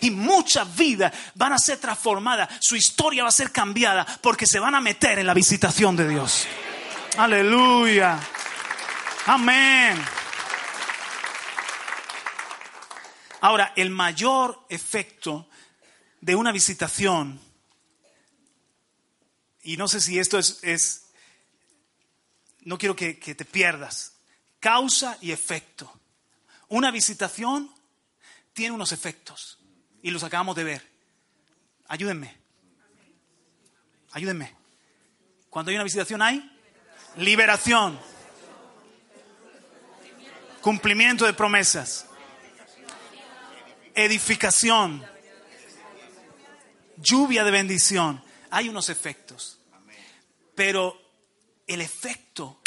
[0.00, 4.58] Y muchas vidas van a ser transformadas, su historia va a ser cambiada porque se
[4.58, 6.46] van a meter en la visitación de Dios.
[7.16, 8.18] Aleluya.
[9.26, 10.25] Amén.
[13.46, 15.48] Ahora, el mayor efecto
[16.20, 17.40] de una visitación,
[19.62, 21.12] y no sé si esto es,
[22.62, 24.16] no quiero que, que te pierdas,
[24.58, 25.96] causa y efecto.
[26.66, 27.72] Una visitación
[28.52, 29.60] tiene unos efectos
[30.02, 30.90] y los acabamos de ver.
[31.86, 32.36] Ayúdenme.
[34.10, 34.56] Ayúdenme.
[35.50, 36.50] Cuando hay una visitación hay
[37.16, 37.96] liberación,
[40.60, 42.06] cumplimiento de promesas,
[43.96, 45.04] edificación,
[46.98, 48.22] lluvia de bendición.
[48.50, 49.58] Hay unos efectos.
[50.54, 51.00] Pero
[51.66, 52.60] el efecto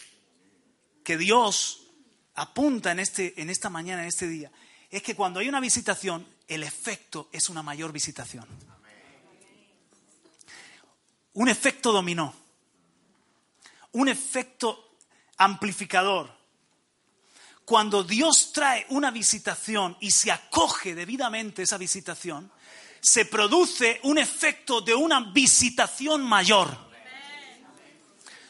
[1.03, 1.87] que Dios
[2.35, 4.51] apunta en, este, en esta mañana, en este día,
[4.89, 8.45] es que cuando hay una visitación, el efecto es una mayor visitación.
[11.33, 12.33] Un efecto dominó.
[13.91, 14.97] Un efecto
[15.37, 16.38] amplificador
[17.69, 22.51] cuando Dios trae una visitación y se acoge debidamente esa visitación,
[22.99, 26.88] se produce un efecto de una visitación mayor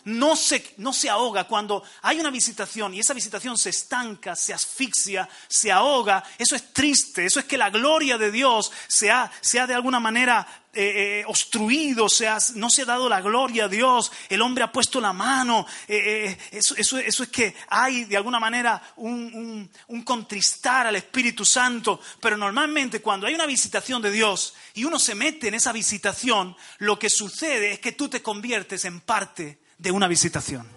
[0.10, 1.46] no se, no se ahoga.
[1.46, 6.74] Cuando hay una visitación y esa visitación se estanca, se asfixia, se ahoga, eso es
[6.74, 9.32] triste, eso es que la gloria de Dios se ha,
[9.68, 12.08] de alguna manera eh, eh, obstruido,
[12.56, 16.38] no se ha dado la gloria a Dios, el hombre ha puesto la mano, eh,
[16.52, 23.02] eso, es que hay de alguna manera un, un contristar al Espíritu Santo, pero normalmente
[23.02, 27.10] cuando hay una visitación de Dios y uno se mete en esa visitación, lo que
[27.10, 30.68] sucede es que tú te conviertes en parte de una visitación.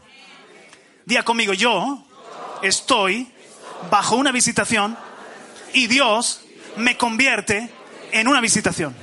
[1.04, 2.06] Día conmigo, yo
[2.62, 3.30] estoy
[3.90, 4.96] bajo una visitación
[5.74, 6.42] y Dios
[6.76, 7.68] me convierte
[8.12, 8.94] en una visitación.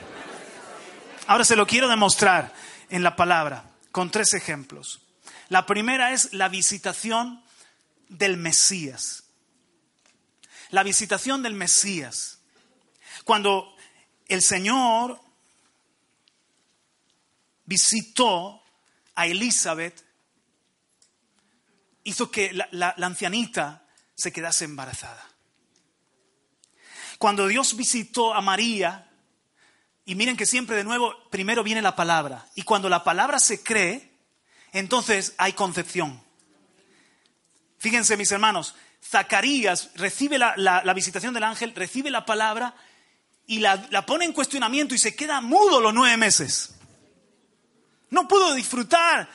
[1.28, 2.54] Ahora se lo quiero demostrar
[2.89, 5.02] en la palabra con tres ejemplos.
[5.50, 7.43] La primera es la visitación
[8.08, 9.24] del Mesías.
[10.70, 12.39] La visitación del Mesías.
[13.26, 13.76] Cuando
[14.28, 15.20] el Señor
[17.66, 18.64] visitó
[19.20, 20.02] a Elizabeth
[22.06, 25.28] hizo que la, ancianita se quedase embarazada.
[27.18, 29.06] Cuando Dios visitó a María,
[30.06, 32.48] Y miren que siempre de nuevo, primero viene la palabra.
[32.56, 34.10] Y cuando la palabra se cree,
[34.72, 36.24] entonces hay concepción.
[37.78, 38.74] Fíjense, mis hermanos,
[39.06, 42.74] Zacarías recibe la, visitación del ángel, recibe la palabra
[43.46, 46.79] y la, pone en cuestionamiento y se queda mudo los nueve meses.
[48.12, 49.28] No pudo disfrutar,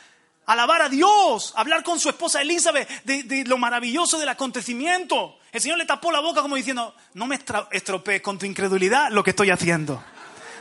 [0.47, 5.39] alabar a Dios, hablar con su esposa Elizabeth de, lo maravilloso del acontecimiento.
[5.53, 7.39] El Señor le tapó la boca como diciendo, no me
[7.71, 10.03] estropees con tu incredulidad lo que estoy haciendo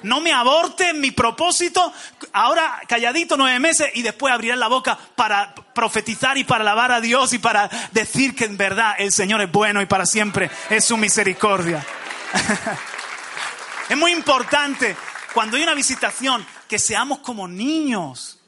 [0.03, 1.91] no me aborte mi propósito,
[2.33, 7.01] ahora calladito nueve meses y después abriré la boca para profetizar y para alabar a
[7.01, 10.85] Dios y para decir que en verdad el Señor es bueno y para siempre es
[10.85, 11.85] su misericordia.
[13.89, 14.95] es muy importante
[15.33, 18.39] cuando hay una visitación que seamos como niños.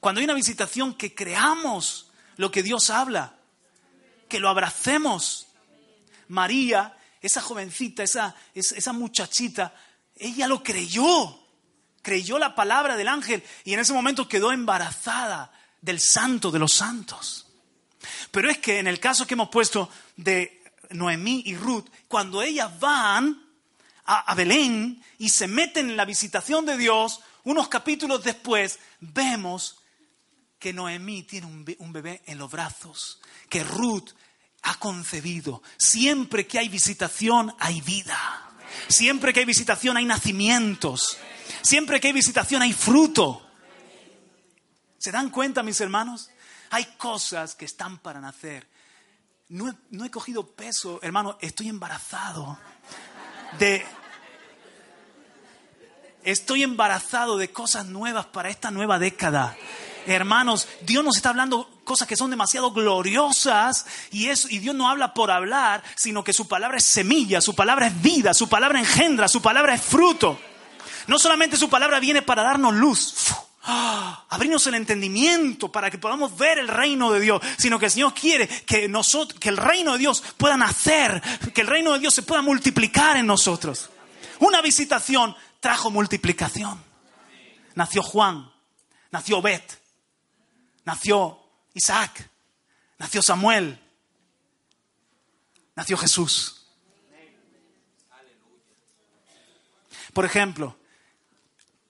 [0.00, 3.36] Cuando hay una visitación que creamos lo que Dios habla,
[4.28, 5.46] que lo abracemos.
[6.28, 9.74] María, esa jovencita, esa, esa muchachita,
[10.16, 11.38] ella lo creyó,
[12.02, 16.72] creyó la palabra del ángel y en ese momento quedó embarazada del santo de los
[16.72, 17.46] santos.
[18.30, 22.78] Pero es que en el caso que hemos puesto de Noemí y Ruth, cuando ellas
[22.78, 23.43] van
[24.04, 29.80] a, Belén y se meten en la visitación de Dios, unos capítulos después vemos
[30.58, 34.10] que Noemí tiene un bebé en los brazos, que Ruth
[34.62, 35.62] ha concebido.
[35.76, 38.50] Siempre que hay visitación hay vida.
[38.88, 41.18] Siempre que hay visitación hay nacimientos.
[41.62, 43.46] Siempre que hay visitación hay fruto.
[44.98, 46.30] ¿Se dan cuenta, mis hermanos?
[46.70, 48.66] Hay cosas que están para nacer.
[49.48, 49.68] No
[50.04, 52.58] he, cogido peso, hermano, estoy embarazado
[53.58, 53.86] de...
[56.22, 59.56] Estoy embarazado de cosas nuevas para esta nueva década.
[60.06, 65.12] Hermanos, Dios nos está hablando cosas que son demasiado gloriosas y, y Dios no habla
[65.12, 69.28] por hablar, sino que su palabra es semilla, su palabra es vida, su palabra engendra,
[69.28, 70.38] su palabra es fruto.
[71.06, 73.14] No solamente su palabra viene para darnos luz,
[73.66, 78.14] abrirnos el entendimiento para que podamos ver el reino de Dios, sino que el Señor
[78.14, 81.22] quiere que, nosotros, que el reino de Dios pueda nacer,
[81.54, 83.90] que el reino de Dios se pueda multiplicar en nosotros.
[84.40, 86.82] Una visitación trajo multiplicación.
[87.74, 88.52] Nació Juan,
[89.10, 89.80] nació Bet,
[90.84, 91.40] nació
[91.72, 92.30] Isaac,
[92.98, 93.80] nació Samuel,
[95.74, 96.66] nació Jesús.
[100.12, 100.76] Por ejemplo,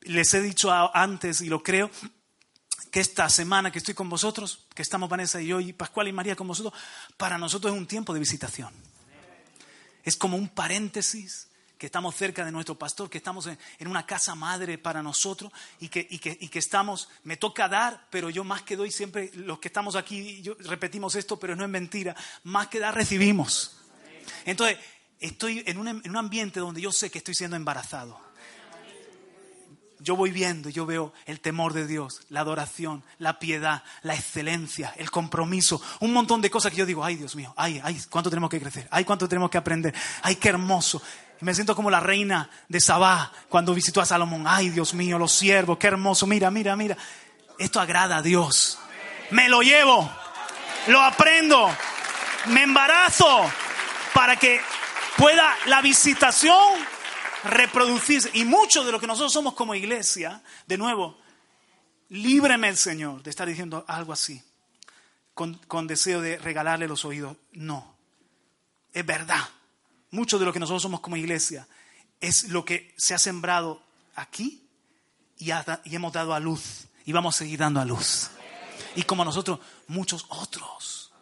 [0.05, 1.91] les he dicho antes y lo creo,
[2.91, 6.13] que esta semana que estoy con vosotros, que estamos Vanessa y yo y Pascual y
[6.13, 6.75] María con vosotros,
[7.17, 8.73] para nosotros es un tiempo de visitación.
[10.05, 14.37] Es como un paréntesis que estamos cerca de nuestro pastor, que estamos en, una casa
[14.37, 15.51] madre para nosotros
[15.81, 19.97] y que, estamos, me toca dar, pero yo más que doy siempre, los que estamos
[19.97, 23.77] aquí, repetimos esto, pero no es mentira, más que dar recibimos.
[24.45, 24.79] Entonces,
[25.19, 28.24] estoy en un ambiente donde yo sé que estoy siendo embarazado
[30.05, 34.93] yo voy viendo, yo veo el temor de Dios, la adoración, la piedad, la excelencia,
[34.99, 38.29] el compromiso, un montón de cosas que yo digo, ay Dios mío, ay, ay, cuánto
[38.29, 41.03] tenemos que crecer, ay, cuánto tenemos que aprender, ay, qué hermoso.
[41.41, 45.19] Y me siento como la reina de Sabá cuando visitó a Salomón, ay Dios mío,
[45.19, 46.99] los siervos, qué hermoso, mira, mira, mira.
[47.59, 48.79] Esto agrada a Dios.
[49.31, 50.11] Me lo llevo,
[50.89, 51.75] lo aprendo,
[52.47, 53.51] me embarazo
[54.13, 54.61] para que
[55.17, 56.94] pueda la visitación
[57.45, 58.31] reproducirse.
[58.35, 61.19] Y mucho de lo que nosotros somos como iglesia, de nuevo,
[62.09, 64.43] líbreme el Señor de estar diciendo algo así,
[65.35, 67.37] con, con deseo de regalarle los oídos.
[67.53, 67.97] No,
[68.93, 69.49] es verdad.
[70.11, 71.69] Mucho de lo que nosotros somos como iglesia
[72.21, 73.83] es lo que se ha sembrado
[74.15, 74.67] aquí
[75.39, 78.31] y, y hemos dado a luz y vamos a seguir dando a luz.
[78.97, 81.13] Y como nosotros, muchos otros.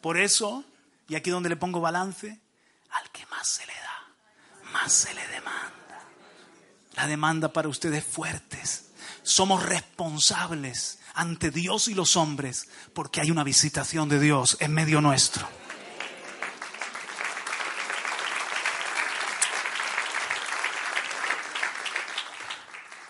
[0.00, 0.64] Por eso,
[1.08, 2.40] y aquí donde le pongo balance,
[2.90, 3.91] al que más se le da
[4.72, 5.72] más se le demanda.
[6.94, 8.90] La demanda para ustedes fuertes.
[9.22, 15.00] Somos responsables ante Dios y los hombres porque hay una visitación de Dios en medio
[15.00, 15.48] nuestro.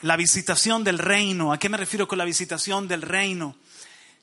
[0.03, 1.53] La visitación del reino.
[1.53, 3.57] ¿A qué me refiero con la visitación del reino?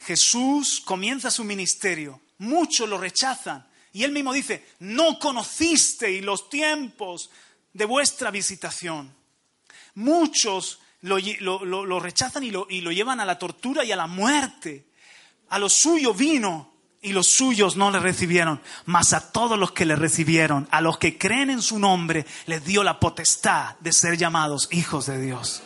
[0.02, 2.20] Jesús comienza su ministerio.
[2.38, 3.69] Muchos lo rechazan.
[3.92, 7.30] Y él mismo dice, no conocisteis los tiempos
[7.74, 9.14] de vuestra visitación.
[9.96, 14.88] Muchos lo, rechazan y lo, llevan a la tortura y a la muerte.
[15.50, 19.86] A lo suyo vino y los suyos no le recibieron, mas a todos los que
[19.86, 24.18] le recibieron, a los que creen en su nombre, les dio la potestad de ser
[24.18, 25.64] llamados hijos de Dios.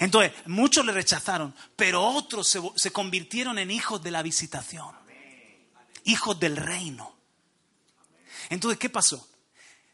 [0.00, 4.96] Entonces, muchos le rechazaron, pero otros se, se convirtieron en hijos de la visitación,
[6.04, 7.21] hijos del reino.
[8.52, 9.26] Entonces, ¿qué pasó?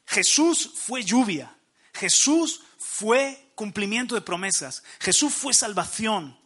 [0.04, 1.54] Jesús fue lluvia,
[1.94, 4.82] Jesús fue cumplimiento de promesas.
[4.98, 6.36] Jesús fue salvación.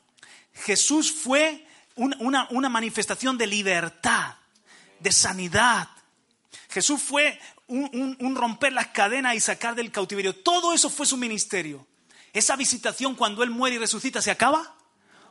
[0.52, 4.34] Jesús fue una, manifestación de libertad,
[5.00, 5.88] de sanidad.
[6.68, 10.34] Jesús fue un, romper las cadenas y sacar del cautiverio.
[10.34, 11.86] Todo eso fue su ministerio.
[12.34, 14.74] ¿Esa visitación cuando Él muere y resucita se acaba?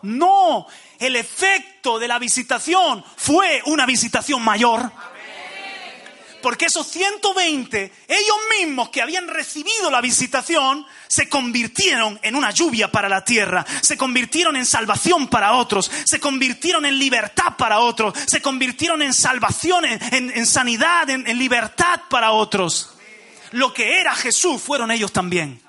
[0.01, 0.65] No,
[0.97, 4.91] el efecto de la visitación fue una visitación mayor.
[6.41, 12.91] Porque esos 120, ellos mismos que habían recibido la visitación, se convirtieron en una lluvia
[12.91, 18.13] para la tierra, se convirtieron en salvación para otros, se convirtieron en libertad para otros,
[18.27, 22.93] se convirtieron en salvación, en, sanidad, en, en libertad para otros.
[23.51, 25.61] Lo que era Jesús fueron ellos también.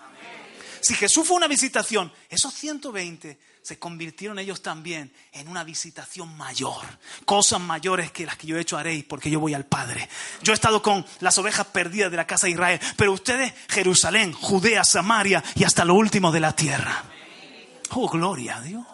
[0.81, 6.85] Si Jesús fue una visitación, esos 120 se convirtieron ellos también en una visitación mayor.
[7.25, 10.09] Cosas mayores que las que yo he hecho haréis porque yo voy al Padre.
[10.43, 14.33] Yo he estado con las ovejas perdidas de la casa de Israel, pero ustedes Jerusalén,
[14.33, 17.05] Judea, Samaria y hasta lo último de la tierra.
[17.91, 18.87] Oh, gloria a Dios.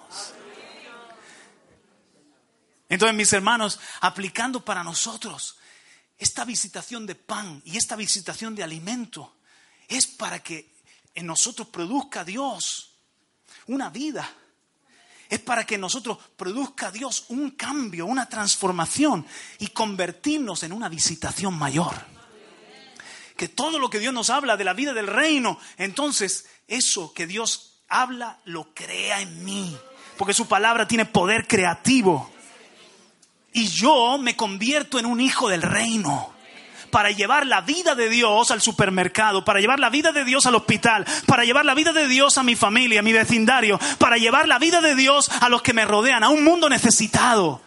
[2.90, 5.56] Entonces, mis hermanos, aplicando para nosotros
[6.18, 9.36] esta visitación de pan y esta visitación de alimento,
[9.88, 10.74] es para que
[11.14, 12.92] en nosotros produzca Dios
[13.66, 14.28] una vida
[15.28, 19.26] es para que nosotros produzca Dios un cambio, una transformación
[19.58, 21.94] y convertirnos en una visitación mayor.
[23.36, 27.26] Que todo lo que Dios nos habla de la vida del reino, entonces eso que
[27.26, 29.76] Dios habla lo crea en mí,
[30.16, 32.30] porque su palabra tiene poder creativo.
[33.52, 36.37] Y yo me convierto en un hijo del reino
[36.90, 40.54] para llevar la vida de Dios al supermercado, para llevar la vida de Dios al
[40.54, 44.48] hospital, para llevar la vida de Dios a mi familia, a mi vecindario, para llevar
[44.48, 47.60] la vida de Dios a los que me rodean, a un mundo necesitado.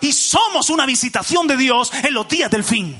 [0.00, 2.96] Y somos una visitación de Dios en los días del fin.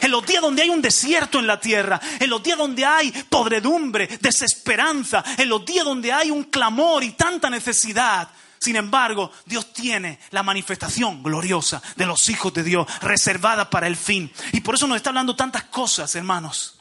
[0.00, 3.10] En los días donde hay un desierto en la tierra, en los días donde hay
[3.10, 8.28] podredumbre, desesperanza, en los días donde hay un clamor y tanta necesidad,
[8.60, 13.96] sin embargo, Dios tiene la manifestación gloriosa de los hijos de Dios reservada para el
[13.96, 14.32] fin.
[14.52, 16.80] Y por eso nos está hablando tantas cosas, hermanos.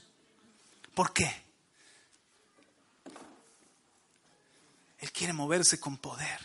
[0.94, 1.44] ¿Por qué?
[5.00, 6.40] Él quiere moverse con poder,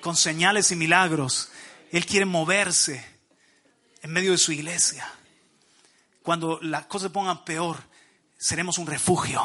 [0.00, 1.50] con señales y milagros.
[1.90, 3.04] Él quiere moverse
[4.02, 5.10] en medio de su iglesia.
[6.22, 7.78] Cuando las cosas se pongan peor,
[8.36, 9.42] seremos un refugio.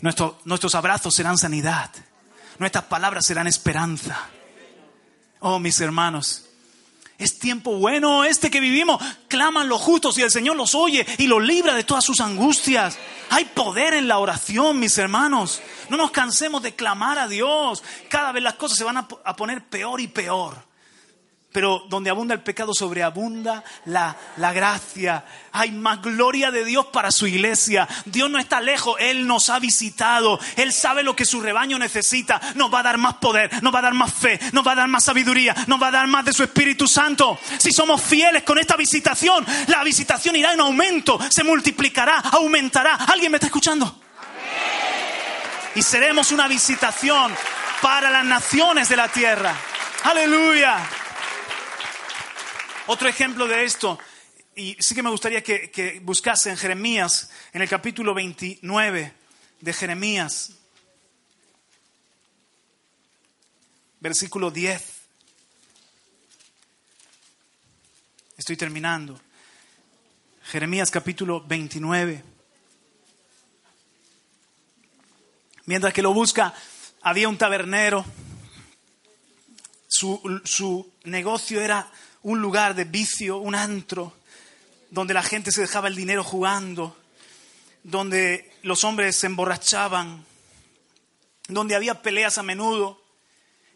[0.00, 1.90] nuestros abrazos serán sanidad.
[2.58, 4.30] Nuestras palabras serán esperanza.
[5.46, 6.46] Oh, mis hermanos,
[7.18, 8.98] es tiempo bueno este que vivimos.
[9.28, 12.96] Claman los justos y el Señor los oye y los libra de todas sus angustias.
[13.28, 15.60] Hay poder en la oración, mis hermanos.
[15.90, 17.82] No nos cansemos de clamar a Dios.
[18.08, 20.56] Cada vez las cosas se van a, poner peor y peor.
[21.54, 25.24] Pero donde abunda el pecado, sobreabunda la, la gracia.
[25.52, 27.86] Hay más gloria de Dios para su iglesia.
[28.06, 30.40] Dios no está lejos, Él nos ha visitado.
[30.56, 32.40] Él sabe lo que su rebaño necesita.
[32.56, 34.74] Nos va a dar más poder, nos va a dar más fe, nos va a
[34.74, 37.38] dar más sabiduría, nos va a dar más de su Espíritu Santo.
[37.58, 42.96] Si somos fieles con esta visitación, la visitación irá en aumento, se multiplicará, aumentará.
[42.96, 44.00] ¿Alguien me está escuchando?
[45.76, 47.32] Y seremos una visitación
[47.80, 49.54] para las naciones de la tierra.
[50.02, 51.03] Aleluya.
[52.86, 53.98] Otro ejemplo de esto,
[54.54, 59.14] y sí que me gustaría que, que buscase en Jeremías, en el capítulo 29
[59.62, 60.50] de Jeremías,
[64.00, 64.92] versículo 10.
[68.36, 69.18] Estoy terminando.
[70.42, 72.22] Jeremías capítulo 29.
[75.64, 76.52] Mientras que lo busca,
[77.00, 78.04] había un tabernero.
[79.88, 81.90] Su, su negocio era
[82.24, 84.12] un lugar de vicio, un antro,
[84.90, 86.96] donde la gente se dejaba el dinero jugando,
[87.82, 90.24] donde los hombres se emborrachaban,
[91.48, 93.02] donde había peleas a menudo.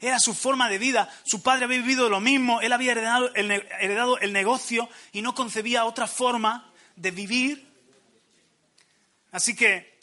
[0.00, 1.10] Era su forma de vida.
[1.24, 2.62] Su padre había vivido lo mismo.
[2.62, 7.68] Él había heredado el, heredado el negocio y no concebía otra forma de vivir.
[9.30, 9.98] Así que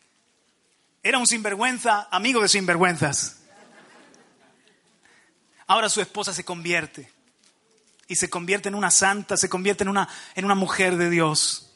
[1.02, 3.39] era un sinvergüenza, amigo de sinvergüenzas.
[5.66, 7.14] Ahora su esposa se convierte
[8.08, 11.72] y se convierte en una santa, se convierte en una, en una mujer de Dios.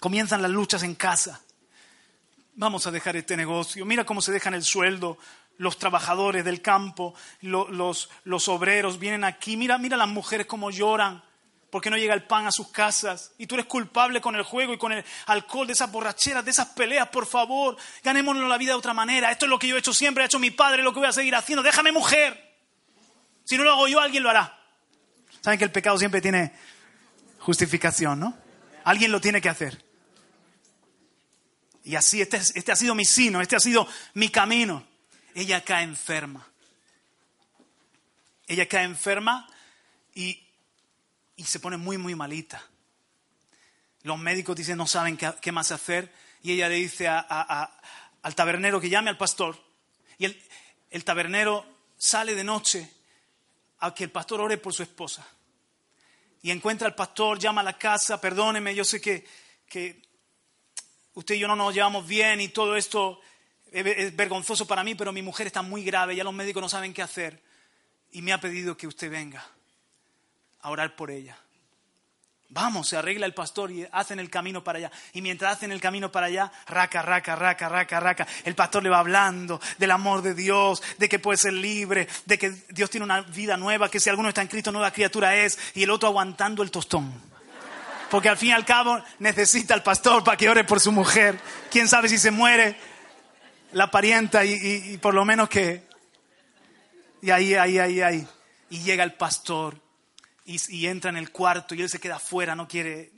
[0.00, 1.40] Comienzan las luchas en casa.
[2.54, 3.86] Vamos a dejar este negocio.
[3.86, 5.18] Mira cómo se dejan el sueldo
[5.58, 9.56] los trabajadores del campo, los, los, obreros vienen aquí.
[9.56, 11.22] Mira, mira las mujeres cómo lloran
[11.70, 13.32] porque no llega el pan a sus casas.
[13.38, 16.50] Y tú eres culpable con el juego y con el alcohol, de esas borracheras, de
[16.50, 17.76] esas peleas, por favor.
[18.02, 19.30] Ganémonos la vida de otra manera.
[19.30, 21.08] Esto es lo que yo he hecho siempre, ha hecho mi padre, lo que voy
[21.08, 21.62] a seguir haciendo.
[21.62, 22.56] Déjame mujer.
[23.44, 24.61] Si no lo hago yo, alguien lo hará.
[25.42, 26.52] Saben que el pecado siempre tiene
[27.40, 28.38] justificación, ¿no?
[28.84, 29.84] Alguien lo tiene que hacer.
[31.84, 34.86] y así, este, este ha sido mi sino, este ha sido mi camino.
[35.34, 36.46] Ella cae enferma.
[38.46, 39.48] Ella cae enferma
[40.14, 40.38] y,
[41.44, 42.62] se pone muy, muy malita.
[44.02, 46.12] Los médicos dicen no saben qué, más hacer
[46.42, 49.60] y ella le dice al tabernero que llame al pastor
[50.18, 50.40] y el,
[50.90, 51.66] el tabernero
[51.98, 52.88] sale de noche
[53.82, 55.26] a que el pastor ore por su esposa.
[56.40, 59.26] Y encuentra al pastor, llama a la casa, perdóneme, yo sé que,
[59.68, 60.00] que
[61.14, 63.20] usted y yo no nos llevamos bien y todo esto
[63.72, 66.94] es vergonzoso para mí, pero mi mujer está muy grave, ya los médicos no saben
[66.94, 67.42] qué hacer.
[68.12, 69.44] Y me ha pedido que usted venga
[70.60, 71.41] a orar por ella.
[72.54, 74.90] Vamos, se arregla el pastor y hacen el camino para allá.
[75.14, 78.90] Y mientras hacen el camino para allá, raca, raca, raca, raca, raca, el pastor le
[78.90, 83.04] va hablando del amor de Dios, de que puede ser libre, de que Dios tiene
[83.04, 86.10] una vida nueva, que si alguno está en Cristo, nueva criatura es, y el otro
[86.10, 87.10] aguantando el tostón.
[88.10, 91.40] Porque al fin y al cabo necesita al pastor para que ore por su mujer.
[91.70, 92.76] Quién sabe si se muere
[93.72, 95.88] la parienta y, por lo menos que...
[97.22, 98.28] Y ahí, ahí, ahí, ahí.
[98.68, 99.81] Y llega el pastor
[100.44, 103.11] y, entra en el cuarto y él se queda afuera, no quiere,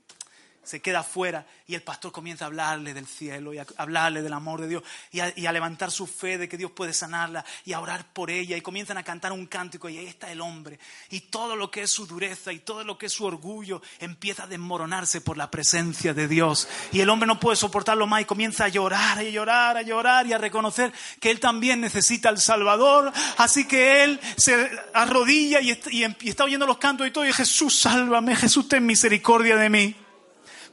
[0.65, 4.33] se queda afuera y el pastor comienza a hablarle del cielo y a hablarle del
[4.33, 7.81] amor de Dios y a, levantar su fe de que Dios puede sanarla y a
[7.81, 10.79] orar por ella y comienzan a cantar un cántico y ahí está el hombre.
[11.11, 14.45] Y todo lo que es su dureza y todo lo que es su orgullo empieza
[14.45, 16.69] a desmoronarse por la presencia de Dios.
[16.93, 20.27] Y el hombre no puede soportarlo más y comienza a llorar y llorar, a llorar
[20.27, 23.12] y a reconocer que él también necesita al Salvador.
[23.39, 27.79] Así que él se arrodilla y, y está oyendo los cantos y todo y Jesús
[27.79, 30.03] sálvame, Jesús ten misericordia de mí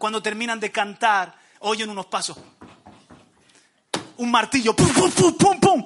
[0.01, 2.35] cuando terminan de cantar, oyen unos pasos.
[4.17, 5.85] Un martillo, pum, pum, pum, pum, pum.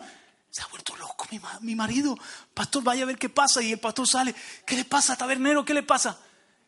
[0.49, 2.17] Se ha vuelto loco mi, mi marido.
[2.53, 3.61] Pastor, vaya a ver qué pasa.
[3.61, 4.33] Y el pastor sale.
[4.65, 5.65] ¿Qué le pasa, tabernero?
[5.65, 6.17] ¿Qué le pasa?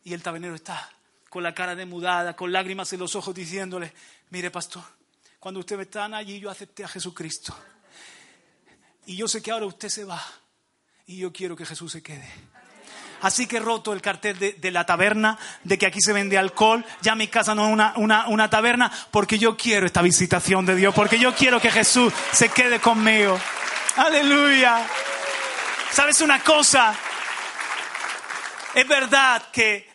[0.04, 0.90] Y el tabernero está
[1.30, 3.94] con la cara demudada, con lágrimas en los ojos, diciéndole,
[4.28, 4.82] mire, pastor,
[5.40, 7.56] cuando usted me está allí, yo acepté a Jesucristo.
[9.06, 10.22] Y yo sé que ahora usted se va.
[11.06, 12.30] Y yo quiero que Jesús se quede.
[13.20, 16.84] Así que he roto el cartel de, la taberna, de que aquí se vende alcohol.
[17.02, 20.94] Ya mi casa no es una, una taberna, porque yo quiero esta visitación de Dios,
[20.94, 23.38] porque yo quiero que Jesús se quede conmigo.
[23.96, 24.86] Aleluya.
[25.90, 26.94] ¿Sabes una cosa?
[28.74, 29.88] Es verdad que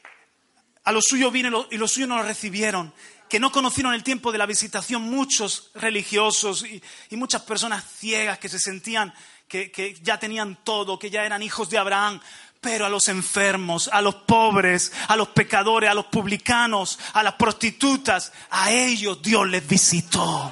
[0.83, 2.93] a los suyos vienen y los suyos no lo recibieron
[3.33, 6.83] que no conocieron el tiempo de la visitación muchos religiosos y,
[7.15, 9.11] muchas personas ciegas que se sentían
[9.47, 12.21] que, que, ya tenían todo, que ya eran hijos de Abraham,
[12.63, 17.33] pero a los enfermos, a los pobres, a los pecadores, a los publicanos, a las
[17.33, 20.51] prostitutas, a ellos Dios les visitó.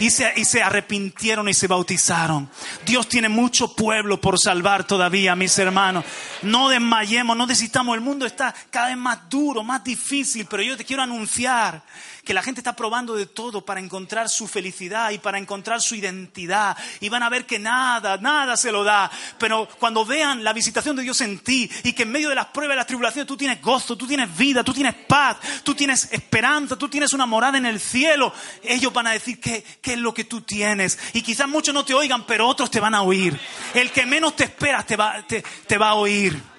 [0.00, 2.50] Y se, y se, arrepintieron y se bautizaron.
[2.84, 6.04] Dios tiene mucho pueblo por salvar todavía, mis hermanos.
[6.42, 7.94] No desmayemos, no necesitamos.
[7.94, 11.80] El mundo está cada vez más duro, más difícil, pero yo te quiero anunciar
[12.24, 15.94] que la gente está probando de todo para encontrar su felicidad y para encontrar su
[15.94, 16.76] identidad.
[17.00, 19.10] Y van a ver que nada, nada se lo da.
[19.38, 22.46] Pero cuando vean la visitación de Dios en ti y que en medio de las
[22.46, 26.08] pruebas y las tribulaciones tú tienes gozo, tú tienes vida, tú tienes paz, tú tienes
[26.12, 30.14] esperanza, tú tienes una morada en el cielo, ellos van a decir qué, es lo
[30.14, 30.98] que tú tienes.
[31.12, 33.38] Y quizás muchos no te oigan, pero otros te van a oír.
[33.74, 36.53] El que menos te esperas te va, te va a oír.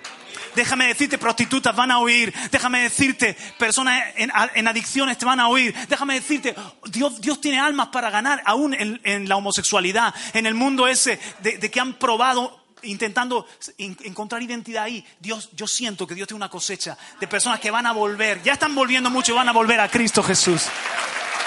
[0.55, 2.33] Déjame decirte, prostitutas van a oír.
[2.51, 5.73] Déjame decirte, personas en, adicciones te van a oír.
[5.87, 10.87] Déjame decirte, Dios, Dios tiene almas para ganar aún en, la homosexualidad, en el mundo
[10.87, 13.47] ese de, que han probado intentando
[13.77, 15.05] encontrar identidad ahí.
[15.19, 18.53] Dios, yo siento que Dios tiene una cosecha de personas que van a volver, ya
[18.53, 20.63] están volviendo mucho y van a volver a Cristo Jesús.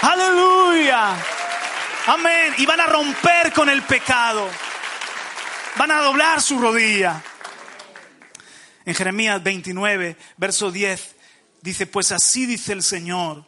[0.02, 1.14] Aleluya.
[2.06, 2.54] Amén.
[2.58, 4.48] Y van a romper con el pecado.
[5.76, 7.22] Van a doblar su rodilla.
[8.88, 11.16] En Jeremías 29, verso 10,
[11.60, 13.44] dice, pues así dice el Señor,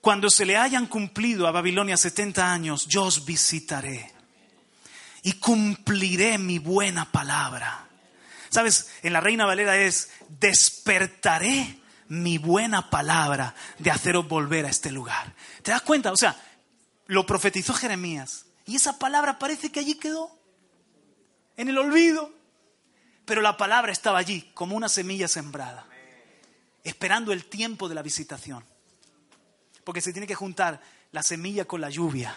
[0.00, 4.12] cuando se le hayan cumplido a Babilonia 70 años, yo os visitaré
[5.22, 7.86] y cumpliré mi buena palabra.
[8.48, 10.10] Sabes, en la Reina Valera es,
[10.40, 11.78] despertaré
[12.08, 15.32] mi buena palabra de haceros volver a este lugar.
[15.62, 16.10] ¿Te das cuenta?
[16.10, 16.36] O sea,
[17.06, 20.36] lo profetizó Jeremías y esa palabra parece que allí quedó,
[21.56, 22.36] en el olvido.
[23.28, 25.86] Pero la palabra estaba allí como una semilla sembrada,
[26.82, 28.64] esperando el tiempo de la visitación.
[29.84, 30.80] Porque se tiene que juntar
[31.12, 32.34] la semilla con la lluvia.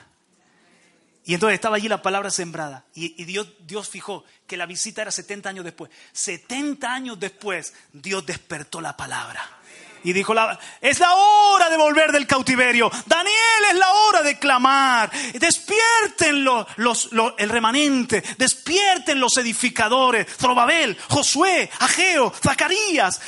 [1.24, 2.84] Y entonces estaba allí la palabra sembrada.
[2.94, 5.89] Y, Dios, Dios fijó que la visita era 70 años después.
[6.12, 9.61] 70 años después, Dios despertó la palabra
[10.04, 10.34] y dijo,
[10.82, 12.91] es la hora de volver del cautiverio.
[13.06, 13.36] Daniel,
[13.70, 15.12] es la hora de clamar.
[15.34, 20.28] Despierten los, el remanente, despierten los edificadores.
[20.38, 23.22] Zorobabel, Josué, Ageo, Zacarías.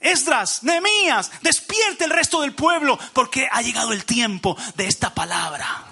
[0.00, 5.84] Esdras, Nehemías, despierte el resto del pueblo porque ha llegado el tiempo de esta palabra.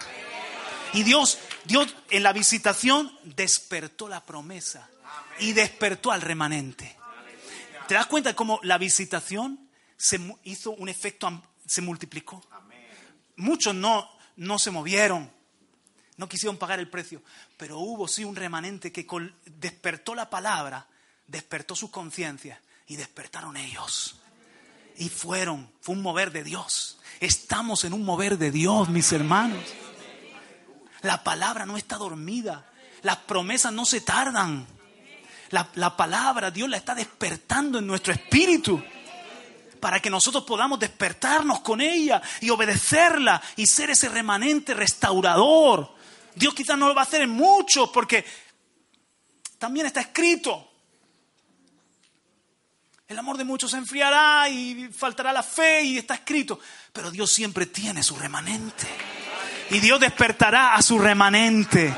[0.92, 4.88] Y Dios, Dios en la visitación despertó la promesa
[5.38, 6.96] y despertó al remanente.
[7.86, 9.69] ¿Te das cuenta cómo la visitación
[10.00, 12.42] se hizo un efecto, se multiplicó?
[13.36, 15.30] Muchos no, no se movieron,
[16.16, 17.22] no quisieron pagar el precio,
[17.58, 19.06] pero hubo sí un remanente que
[19.44, 20.86] despertó la palabra,
[21.26, 24.16] despertó su conciencia y despertaron ellos.
[24.96, 26.98] Y fueron, fue un mover de Dios.
[27.20, 29.62] Estamos en un mover de Dios, mis hermanos.
[31.02, 32.70] La palabra no está dormida.
[33.02, 34.66] Las promesas no se tardan.
[35.50, 38.82] La, la, palabra Dios la está despertando en nuestro espíritu
[39.80, 45.94] para que nosotros podamos despertarnos con ella y obedecerla y ser ese remanente restaurador.
[46.34, 48.24] Dios quizás no lo va a hacer en mucho porque
[49.58, 50.70] también está escrito
[53.10, 56.60] el amor de muchos se enfriará y faltará la fe y está escrito.
[56.92, 58.86] Pero Dios siempre tiene su remanente.
[59.70, 61.92] Y Dios despertará a su remanente.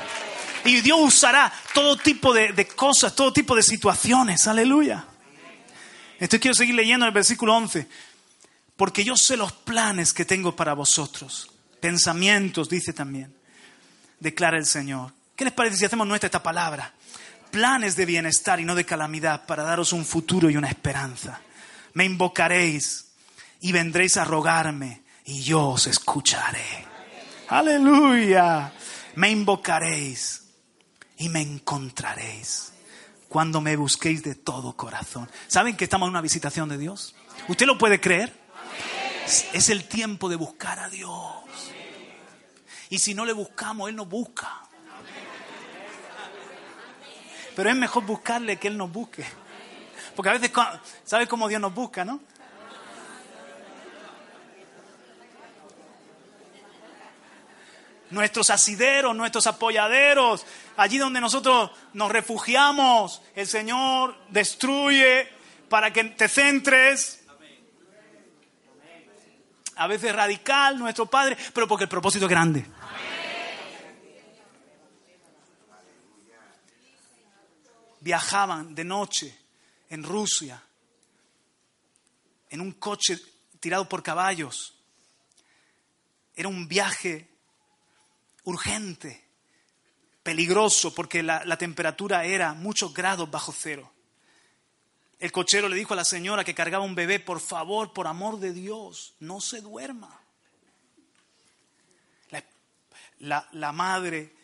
[0.65, 4.47] Y Dios usará todo tipo de, cosas, todo tipo de situaciones.
[4.47, 5.05] Aleluya.
[6.23, 7.89] Entonces quiero seguir leyendo el versículo 11.
[8.77, 11.51] Porque yo sé los planes que tengo para vosotros.
[11.81, 13.35] Pensamientos, dice también.
[14.21, 15.13] Declara el Señor.
[15.35, 16.95] ¿Qué les parece si hacemos nuestra esta palabra?
[17.51, 21.41] planes de bienestar y no de calamidad para daros un futuro y una esperanza.
[21.93, 23.09] Me invocaréis
[23.61, 26.87] y vendréis a rogarme y yo os escucharé.
[27.49, 28.73] Aleluya.
[29.17, 30.45] Me invocaréis
[31.19, 32.72] y me encontraréis
[33.33, 35.27] cuando me busquéis de todo corazón.
[35.47, 37.15] ¿Saben que estamos en una visitación de Dios?
[37.49, 38.31] ¿Usted lo puede creer?
[39.55, 41.33] Es el tiempo de buscar a Dios.
[42.91, 44.61] Y si no le buscamos, Él nos busca.
[47.57, 49.25] Pero es mejor buscarle que Él nos busque.
[50.15, 50.51] Porque a veces,
[51.03, 52.21] ¿sabes cómo Dios nos busca, no?
[58.13, 60.47] Nuestros asideros, nuestros apoyaderos,
[60.77, 65.29] allí donde nosotros nos refugiamos, el Señor destruye
[65.69, 67.25] para que te centres.
[69.75, 72.65] A veces radical, nuestro Padre, pero porque el propósito es grande.
[78.03, 79.39] viajaban de noche
[79.89, 80.61] en Rusia,
[82.51, 83.17] en un coche
[83.61, 84.75] tirado por caballos.
[86.35, 87.29] Era un viaje
[88.45, 89.25] urgente,
[90.23, 93.93] peligroso, porque la, temperatura era muchos grados bajo cero.
[95.19, 98.41] El cochero le dijo a la señora que cargaba un bebé, por favor, por amor
[98.41, 100.19] de Dios, no se duerma.
[103.19, 104.35] La, la madre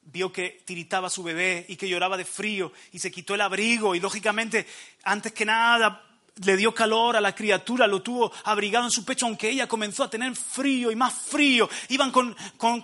[0.00, 3.94] vio que tiritaba su bebé y que lloraba de frío y se quitó el abrigo
[3.94, 4.66] y lógicamente
[5.02, 6.03] antes que nada
[6.42, 10.02] le dio calor a la criatura, lo tuvo abrigado en su pecho, aunque ella comenzó
[10.02, 11.68] a tener frío y más frío.
[11.88, 12.34] Iban con,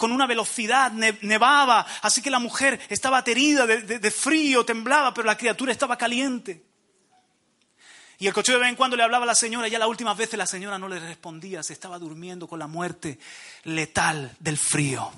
[0.00, 5.36] una velocidad, nevaba, así que la mujer estaba aterida de, de, frío, temblaba, pero la
[5.36, 6.64] criatura estaba caliente.
[8.18, 10.16] Y el coche de vez en cuando le hablaba a la señora, ya las últimas
[10.16, 13.18] veces la señora no le respondía, se estaba durmiendo con la muerte
[13.64, 15.10] letal del frío.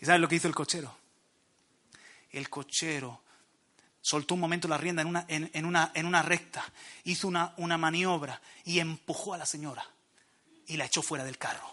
[0.00, 0.94] ¿Y sabes lo que hizo el cochero?
[2.32, 3.21] El cochero
[4.02, 6.64] soltó un momento la rienda en una, en, una, en una recta,
[7.04, 9.86] hizo una, una maniobra y empujó a la señora
[10.66, 11.72] y la echó fuera del carro.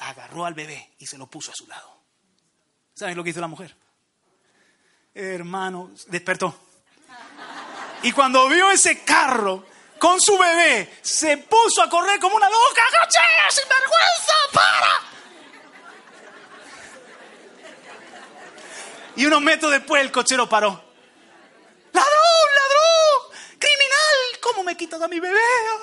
[0.00, 1.98] Agarró al bebé y se lo puso a su lado.
[2.94, 3.74] ¿Sabes lo que hizo la mujer?
[5.14, 6.54] Hermano, despertó.
[8.02, 9.66] Y cuando vio ese carro
[9.98, 12.82] con su bebé, se puso a correr como una loca.
[13.02, 14.32] ¡Cochero, sin vergüenza!
[14.52, 15.10] ¡Para!
[19.16, 20.89] Y unos metros después el cochero paró.
[24.70, 25.40] Me quitas a mi bebé?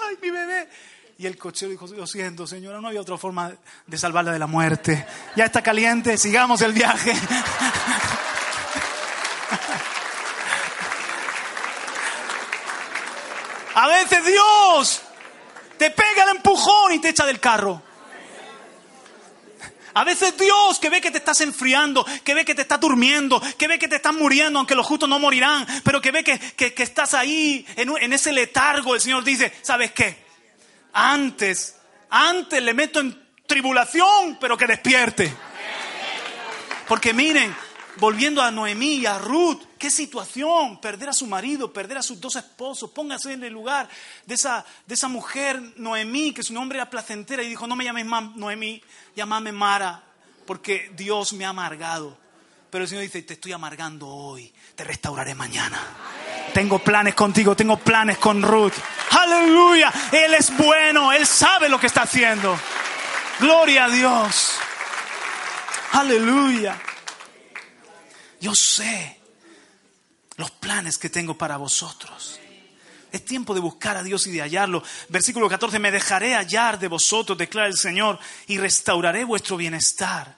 [0.08, 0.70] ¡Ay, mi bebé!
[1.18, 3.52] Y el cochero dijo, lo siento, señora, no había otra forma
[3.86, 5.06] de salvarla de la muerte.
[5.36, 7.12] Ya está caliente, sigamos el viaje.
[13.76, 15.02] A veces Dios
[15.78, 17.82] te pega el empujón y te echa del carro.
[19.98, 23.42] A veces Dios que ve que te estás enfriando, que ve que te estás durmiendo,
[23.58, 26.74] que ve que te estás muriendo, aunque los justos no morirán, pero que ve que,
[26.84, 30.24] estás ahí en, en ese letargo, el Señor dice, ¿sabes qué?
[30.94, 31.78] Antes,
[32.12, 35.34] antes le meto en tribulación, pero que despierte.
[36.88, 37.56] Porque miren,
[38.00, 42.20] volviendo a Noemí y a Ruth, qué situación, perder a su marido, perder a sus
[42.20, 43.90] dos esposos, póngase en el lugar
[44.26, 47.84] de esa, de esa mujer Noemí, que su nombre era placentera, y dijo, no me
[47.84, 48.82] llames Noemí,
[49.16, 50.04] llámame Mara,
[50.46, 52.18] porque Dios me ha amargado.
[52.70, 55.80] Pero el Señor dice, te estoy amargando hoy, te restauraré mañana.
[56.54, 58.74] Tengo planes contigo, tengo planes con Ruth.
[59.12, 59.92] Aleluya.
[60.12, 61.12] Él es bueno.
[61.12, 62.58] Él sabe lo que está haciendo.
[63.40, 64.58] Gloria a Dios.
[65.94, 66.78] Aleluya.
[68.40, 69.20] Yo sé
[70.38, 72.40] los planes que tengo para vosotros.
[73.12, 74.84] Es tiempo de buscar a Dios y de hallarlo.
[75.10, 80.38] Versículo 14, me dejaré hallar de vosotros, declara el Señor, y restauraré vuestro bienestar.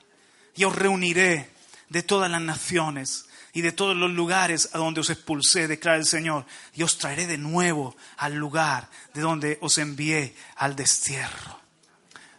[0.56, 1.50] Y os reuniré
[1.90, 6.06] de todas las naciones y de todos los lugares a donde os expulsé, declara el
[6.06, 6.46] Señor,
[6.76, 11.60] y os traeré de nuevo al lugar de donde os envié al destierro.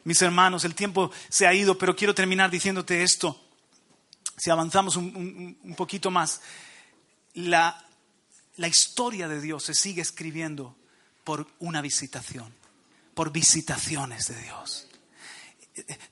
[0.04, 3.49] Mis hermanos, el tiempo se ha ido, pero quiero terminar diciéndote esto.
[4.41, 6.41] Si avanzamos un, poquito más,
[7.34, 7.84] la,
[8.57, 10.74] historia de Dios se sigue escribiendo
[11.24, 12.51] por una visitación,
[13.12, 14.88] por visitaciones de Dios.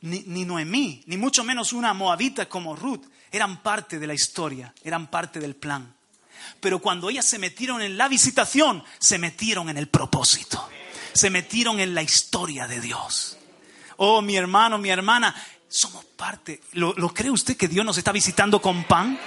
[0.03, 4.75] Ni, ni, Noemí, ni mucho menos una moabita como Ruth, eran parte de la historia,
[4.85, 5.97] eran parte del plan.
[6.61, 10.69] Pero cuando ellas se metieron en la visitación, se metieron en el propósito,
[11.15, 13.39] se metieron en la historia de Dios.
[13.97, 15.35] Oh, mi hermano, mi hermana,
[15.69, 16.61] somos parte.
[16.73, 19.19] ¿Lo, cree usted que Dios nos está visitando con pan?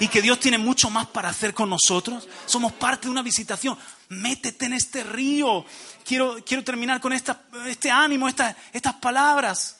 [0.00, 2.28] y que Dios tiene mucho más para hacer con nosotros.
[2.46, 3.78] Somos parte de una visitación.
[4.08, 5.64] Métete en este río.
[6.04, 9.78] Quiero, quiero terminar con este ánimo, estas palabras.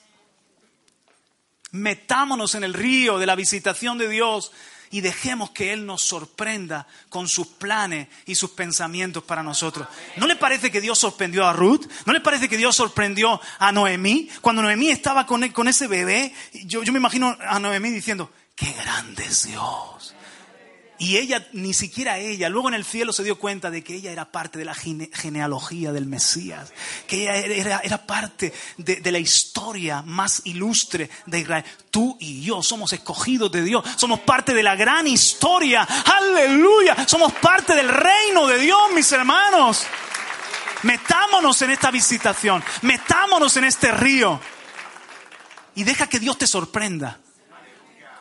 [1.72, 4.52] Metámonos en el río de la visitación de Dios
[4.94, 9.88] y dejemos que Él nos sorprenda con sus planes y sus pensamientos para nosotros.
[10.14, 11.90] ¿No le parece que Dios sorprendió a Ruth?
[12.06, 14.28] ¿No le parece que Dios sorprendió a Noemí?
[14.40, 16.32] Cuando Noemí estaba con, con ese bebé,
[16.66, 20.13] yo, yo me imagino a Noemí diciendo, qué grande es Dios.
[20.98, 24.12] Y ella, ni siquiera ella, luego en el cielo se dio cuenta de que ella
[24.12, 26.72] era parte de la genealogía del Mesías,
[27.08, 31.64] que ella era, parte de, la historia más ilustre de Israel.
[31.90, 37.32] Tú y yo somos escogidos de Dios, somos parte de la gran historia, aleluya, somos
[37.32, 39.84] parte del reino de Dios, mis hermanos.
[40.84, 44.38] Metámonos en esta visitación, metámonos en este río
[45.74, 47.18] y deja que Dios te sorprenda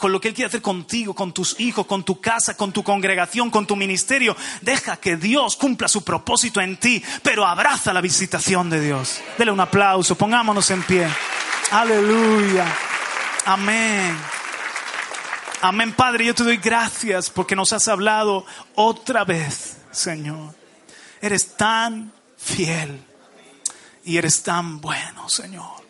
[0.04, 2.84] con lo que Él quiere hacer contigo, con tus hijos, con tu casa, con tu
[2.84, 4.36] congregación, con tu ministerio.
[4.60, 9.22] Deja que Dios cumpla su propósito en ti, pero abraza la visitación de Dios.
[9.38, 11.08] Dele un aplauso, pongámonos en pie.
[11.72, 12.66] Aleluya.
[13.45, 14.14] Amén.
[15.62, 18.45] Amén, Padre, yo te doy gracias porque nos has hablado
[18.76, 20.54] otra vez, Señor.
[21.22, 23.01] Eres tan fiel
[24.04, 25.82] y eres tan bueno, Señor.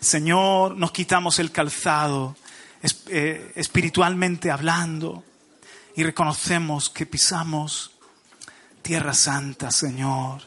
[0.00, 2.34] Señor, nos quitamos el calzado
[2.82, 5.24] espiritualmente hablando
[5.96, 7.90] y reconocemos que pisamos
[8.82, 10.42] tierra santa, Señor.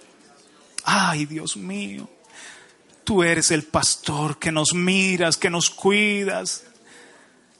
[0.84, 2.10] Ay, Dios mío,
[3.04, 6.64] tú eres el pastor que nos miras, que nos cuidas.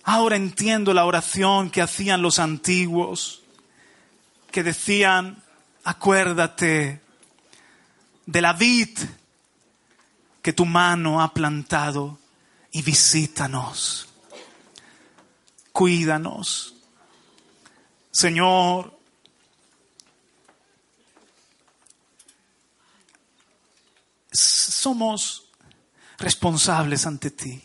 [0.04, 3.44] Ahora entiendo la oración que hacían los antiguos,
[4.52, 5.44] que decían,
[5.84, 7.02] acuérdate
[8.26, 8.98] de la vid
[10.42, 12.18] que tu mano ha plantado
[12.72, 14.11] y visítanos
[15.82, 16.76] cuídanos.
[18.12, 18.96] Señor,
[24.32, 25.50] somos
[26.20, 27.64] responsables ante ti.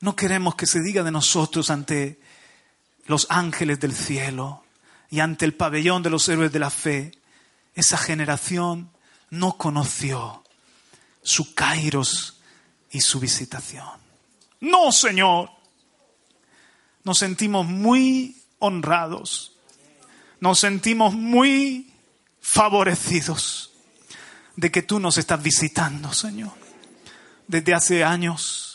[0.00, 2.20] No queremos que se diga de nosotros ante
[3.06, 4.62] los ángeles del cielo
[5.08, 7.12] y ante el pabellón de los héroes de la fe.
[7.74, 8.90] Esa generación
[9.30, 10.44] no conoció
[11.22, 12.38] su kairos
[12.90, 13.88] y su visitación.
[14.60, 15.58] No, Señor
[17.10, 19.56] nos sentimos muy honrados,
[20.38, 21.92] nos sentimos muy
[22.40, 23.72] favorecidos
[24.54, 26.52] de que tú nos estás visitando, Señor,
[27.48, 28.69] desde hace años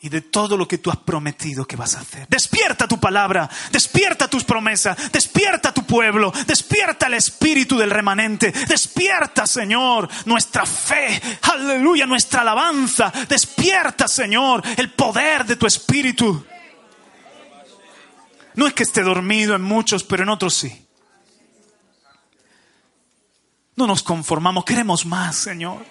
[0.00, 2.28] y de todo lo que tú has prometido que vas a hacer.
[2.28, 9.46] Despierta tu palabra, despierta tus promesas, despierta tu pueblo, despierta el espíritu del remanente, despierta,
[9.46, 16.44] Señor, nuestra fe, aleluya, nuestra alabanza, despierta, Señor, el poder de tu espíritu.
[18.54, 20.86] No es que esté dormido en muchos, pero en otros sí.
[23.74, 25.84] No nos conformamos, queremos más, Señor.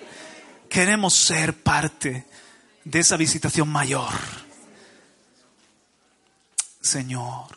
[0.70, 2.26] Queremos ser parte
[2.90, 4.14] de esa visitación mayor.
[6.80, 7.48] Señor,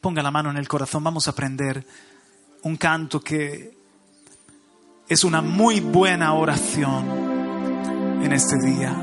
[0.00, 1.86] ponga la mano en el corazón, vamos a aprender
[2.62, 3.76] un canto que
[5.06, 8.96] es una muy buena oración en este día.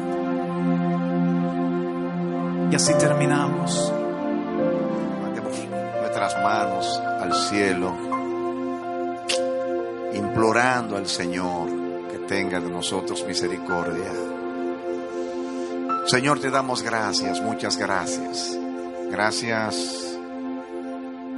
[2.71, 3.93] Y así terminamos.
[5.21, 5.57] Matemos
[5.99, 7.95] nuestras manos al cielo,
[10.15, 11.69] implorando al Señor
[12.09, 14.38] que tenga de nosotros misericordia.
[16.09, 18.57] Señor, te damos gracias, muchas gracias.
[19.11, 20.17] Gracias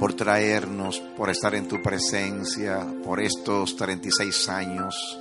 [0.00, 5.20] por traernos, por estar en tu presencia, por estos 36 años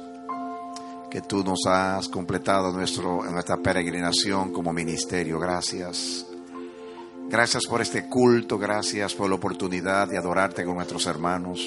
[1.10, 5.38] que tú nos has completado nuestro, en nuestra peregrinación como ministerio.
[5.38, 6.26] Gracias.
[7.28, 11.60] Gracias por este culto, gracias por la oportunidad de adorarte con nuestros hermanos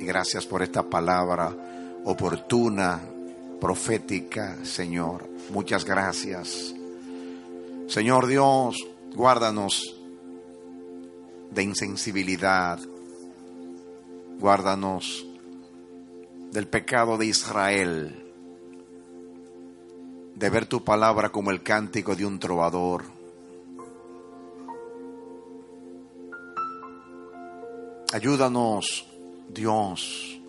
[0.00, 1.54] y gracias por esta palabra
[2.04, 2.98] oportuna,
[3.60, 5.28] profética, Señor.
[5.50, 6.74] Muchas gracias.
[7.92, 9.94] Señor Dios, guárdanos
[11.50, 12.80] de insensibilidad,
[14.40, 15.26] guárdanos
[16.52, 18.32] del pecado de Israel,
[20.34, 23.04] de ver tu palabra como el cántico de un trovador.
[28.14, 29.06] Ayúdanos,
[29.50, 30.40] Dios,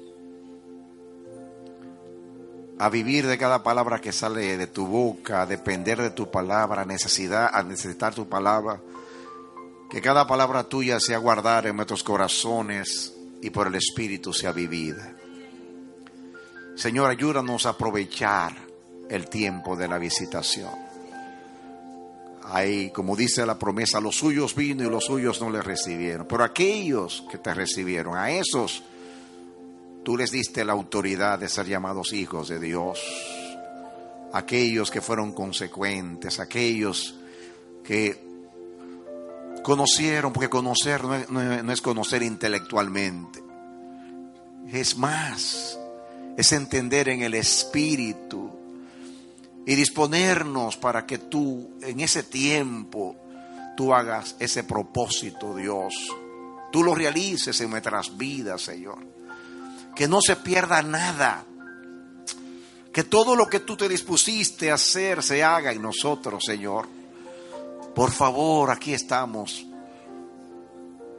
[2.83, 6.83] a vivir de cada palabra que sale de tu boca, a depender de tu palabra,
[6.83, 8.81] necesidad, a necesitar tu palabra.
[9.89, 15.15] Que cada palabra tuya sea guardada en nuestros corazones y por el Espíritu sea vivida.
[16.75, 18.53] Señor, ayúdanos a aprovechar
[19.09, 20.75] el tiempo de la visitación.
[22.43, 26.27] Hay, como dice la promesa, los suyos vino y los suyos no le recibieron.
[26.27, 28.83] Pero aquellos que te recibieron, a esos
[30.03, 32.99] tú les diste la autoridad de ser llamados hijos de Dios.
[34.33, 37.15] Aquellos que fueron consecuentes, aquellos
[37.83, 38.21] que
[39.63, 43.41] conocieron, porque conocer no es, no es conocer intelectualmente.
[44.71, 45.77] Es más,
[46.37, 48.49] es entender en el espíritu
[49.65, 53.15] y disponernos para que tú en ese tiempo
[53.77, 55.93] tú hagas ese propósito, Dios.
[56.71, 59.12] Tú lo realices en nuestras vidas, Señor.
[59.95, 61.45] Que no se pierda nada.
[62.91, 66.87] Que todo lo que tú te dispusiste a hacer se haga en nosotros, Señor.
[67.95, 69.65] Por favor, aquí estamos.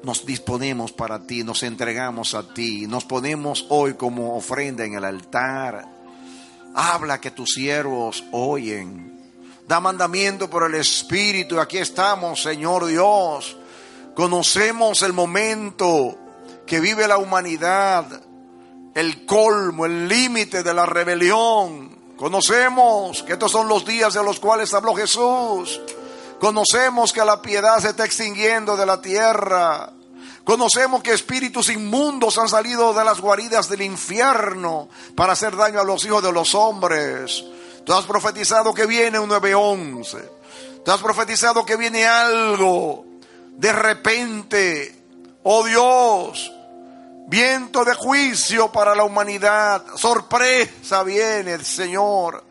[0.03, 5.05] Nos disponemos para ti, nos entregamos a ti, nos ponemos hoy como ofrenda en el
[5.05, 5.95] altar
[6.75, 9.15] Habla que tus siervos oyen.
[9.69, 11.61] Da mandamiento por el Espíritu.
[11.61, 13.57] Aquí estamos, Señor Dios.
[14.17, 16.19] Conocemos el momento
[16.67, 18.23] que vive la humanidad,
[18.95, 21.99] el colmo, el límite de la rebelión.
[22.17, 25.81] Conocemos que estos son los días de los cuales habló Jesús.
[26.41, 29.93] Conocemos que la piedad se está extinguiendo de la tierra.
[30.45, 35.85] Conocemos que espíritus inmundos han salido de las guaridas del infierno para hacer daño a
[35.85, 37.45] los hijos de los hombres.
[37.85, 40.19] Tú has profetizado que viene un 911.
[40.85, 43.07] Tú has profetizado que viene algo
[43.57, 45.03] de repente.
[45.43, 46.53] Oh Dios,
[47.27, 49.85] viento de juicio para la humanidad.
[49.97, 52.45] Sorpresa viene, Señor.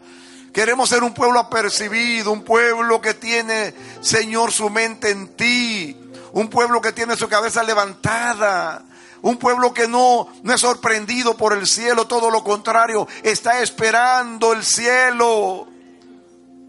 [0.53, 5.97] Queremos ser un pueblo apercibido, un pueblo que tiene, Señor, su mente en ti
[6.34, 8.84] un pueblo que tiene su cabeza levantada,
[9.21, 14.51] un pueblo que no, no es sorprendido por el cielo, todo lo contrario, está esperando
[14.51, 15.67] el cielo.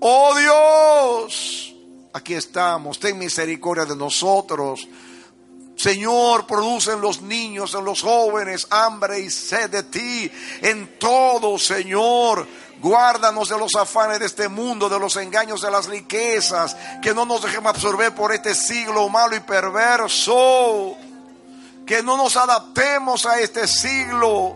[0.00, 1.74] Oh Dios,
[2.12, 4.86] aquí estamos, ten misericordia de nosotros.
[5.76, 10.30] Señor, producen los niños, en los jóvenes, hambre y sed de ti,
[10.62, 12.46] en todo, Señor.
[12.80, 17.24] Guárdanos de los afanes de este mundo, de los engaños de las riquezas, que no
[17.24, 20.96] nos dejemos absorber por este siglo malo y perverso.
[21.86, 24.54] Que no nos adaptemos a este siglo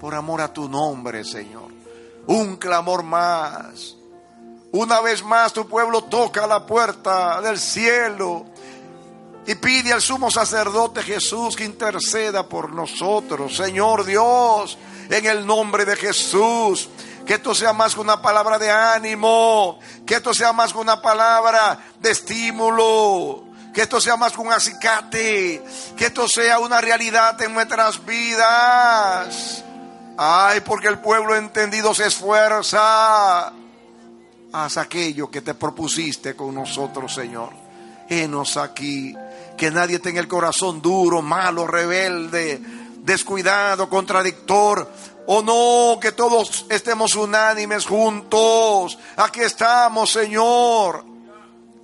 [0.00, 1.70] por amor a tu nombre, Señor.
[2.26, 3.96] Un clamor más.
[4.72, 8.46] Una vez más tu pueblo toca la puerta del cielo
[9.46, 13.54] y pide al sumo sacerdote Jesús que interceda por nosotros.
[13.56, 14.78] Señor Dios,
[15.10, 16.88] en el nombre de Jesús.
[17.26, 19.78] Que esto sea más que una palabra de ánimo.
[20.06, 23.44] Que esto sea más que una palabra de estímulo.
[23.74, 25.62] Que esto sea más que un acicate.
[25.96, 29.62] Que esto sea una realidad en nuestras vidas.
[30.16, 33.52] Ay, porque el pueblo entendido se esfuerza.
[34.52, 37.50] Haz aquello que te propusiste con nosotros, Señor.
[38.08, 39.14] Enos aquí.
[39.56, 42.60] Que nadie tenga el corazón duro, malo, rebelde,
[42.98, 44.90] descuidado, contradictor
[45.26, 48.98] o no, que todos estemos unánimes juntos.
[49.16, 51.04] Aquí estamos, Señor.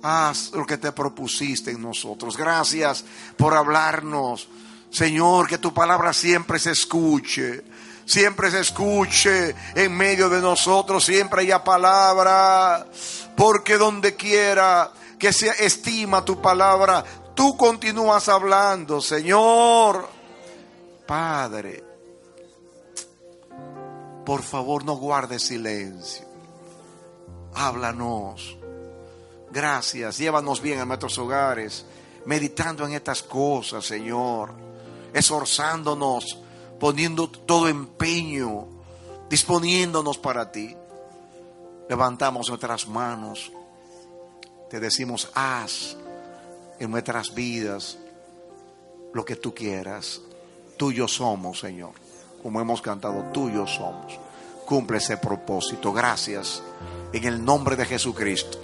[0.03, 2.35] Haz lo que te propusiste en nosotros.
[2.35, 3.03] Gracias
[3.37, 4.47] por hablarnos.
[4.89, 7.63] Señor, que tu palabra siempre se escuche.
[8.05, 11.05] Siempre se escuche en medio de nosotros.
[11.05, 12.85] Siempre haya palabra.
[13.37, 20.07] Porque donde quiera que se estima tu palabra, tú continúas hablando, Señor.
[21.05, 21.91] Padre
[24.25, 26.25] por favor no guarde silencio.
[27.53, 28.57] Háblanos.
[29.51, 30.17] Gracias.
[30.17, 31.85] Llévanos bien a nuestros hogares.
[32.23, 34.53] meditando en estas cosas, Señor,
[35.11, 36.37] esforzándonos,
[36.79, 38.67] poniendo todo empeño,
[39.27, 40.77] disponiéndonos para ti.
[41.89, 43.51] Levantamos nuestras manos,
[44.69, 45.97] te decimos, haz
[46.81, 47.99] en nuestras vidas
[49.13, 50.19] lo que tú quieras.
[50.77, 51.91] Tuyo somos, Señor.
[52.41, 54.19] Como hemos cantado, tuyo somos.
[54.65, 55.93] Cumple ese propósito.
[55.93, 56.63] Gracias.
[57.13, 58.57] En el nombre de Jesucristo.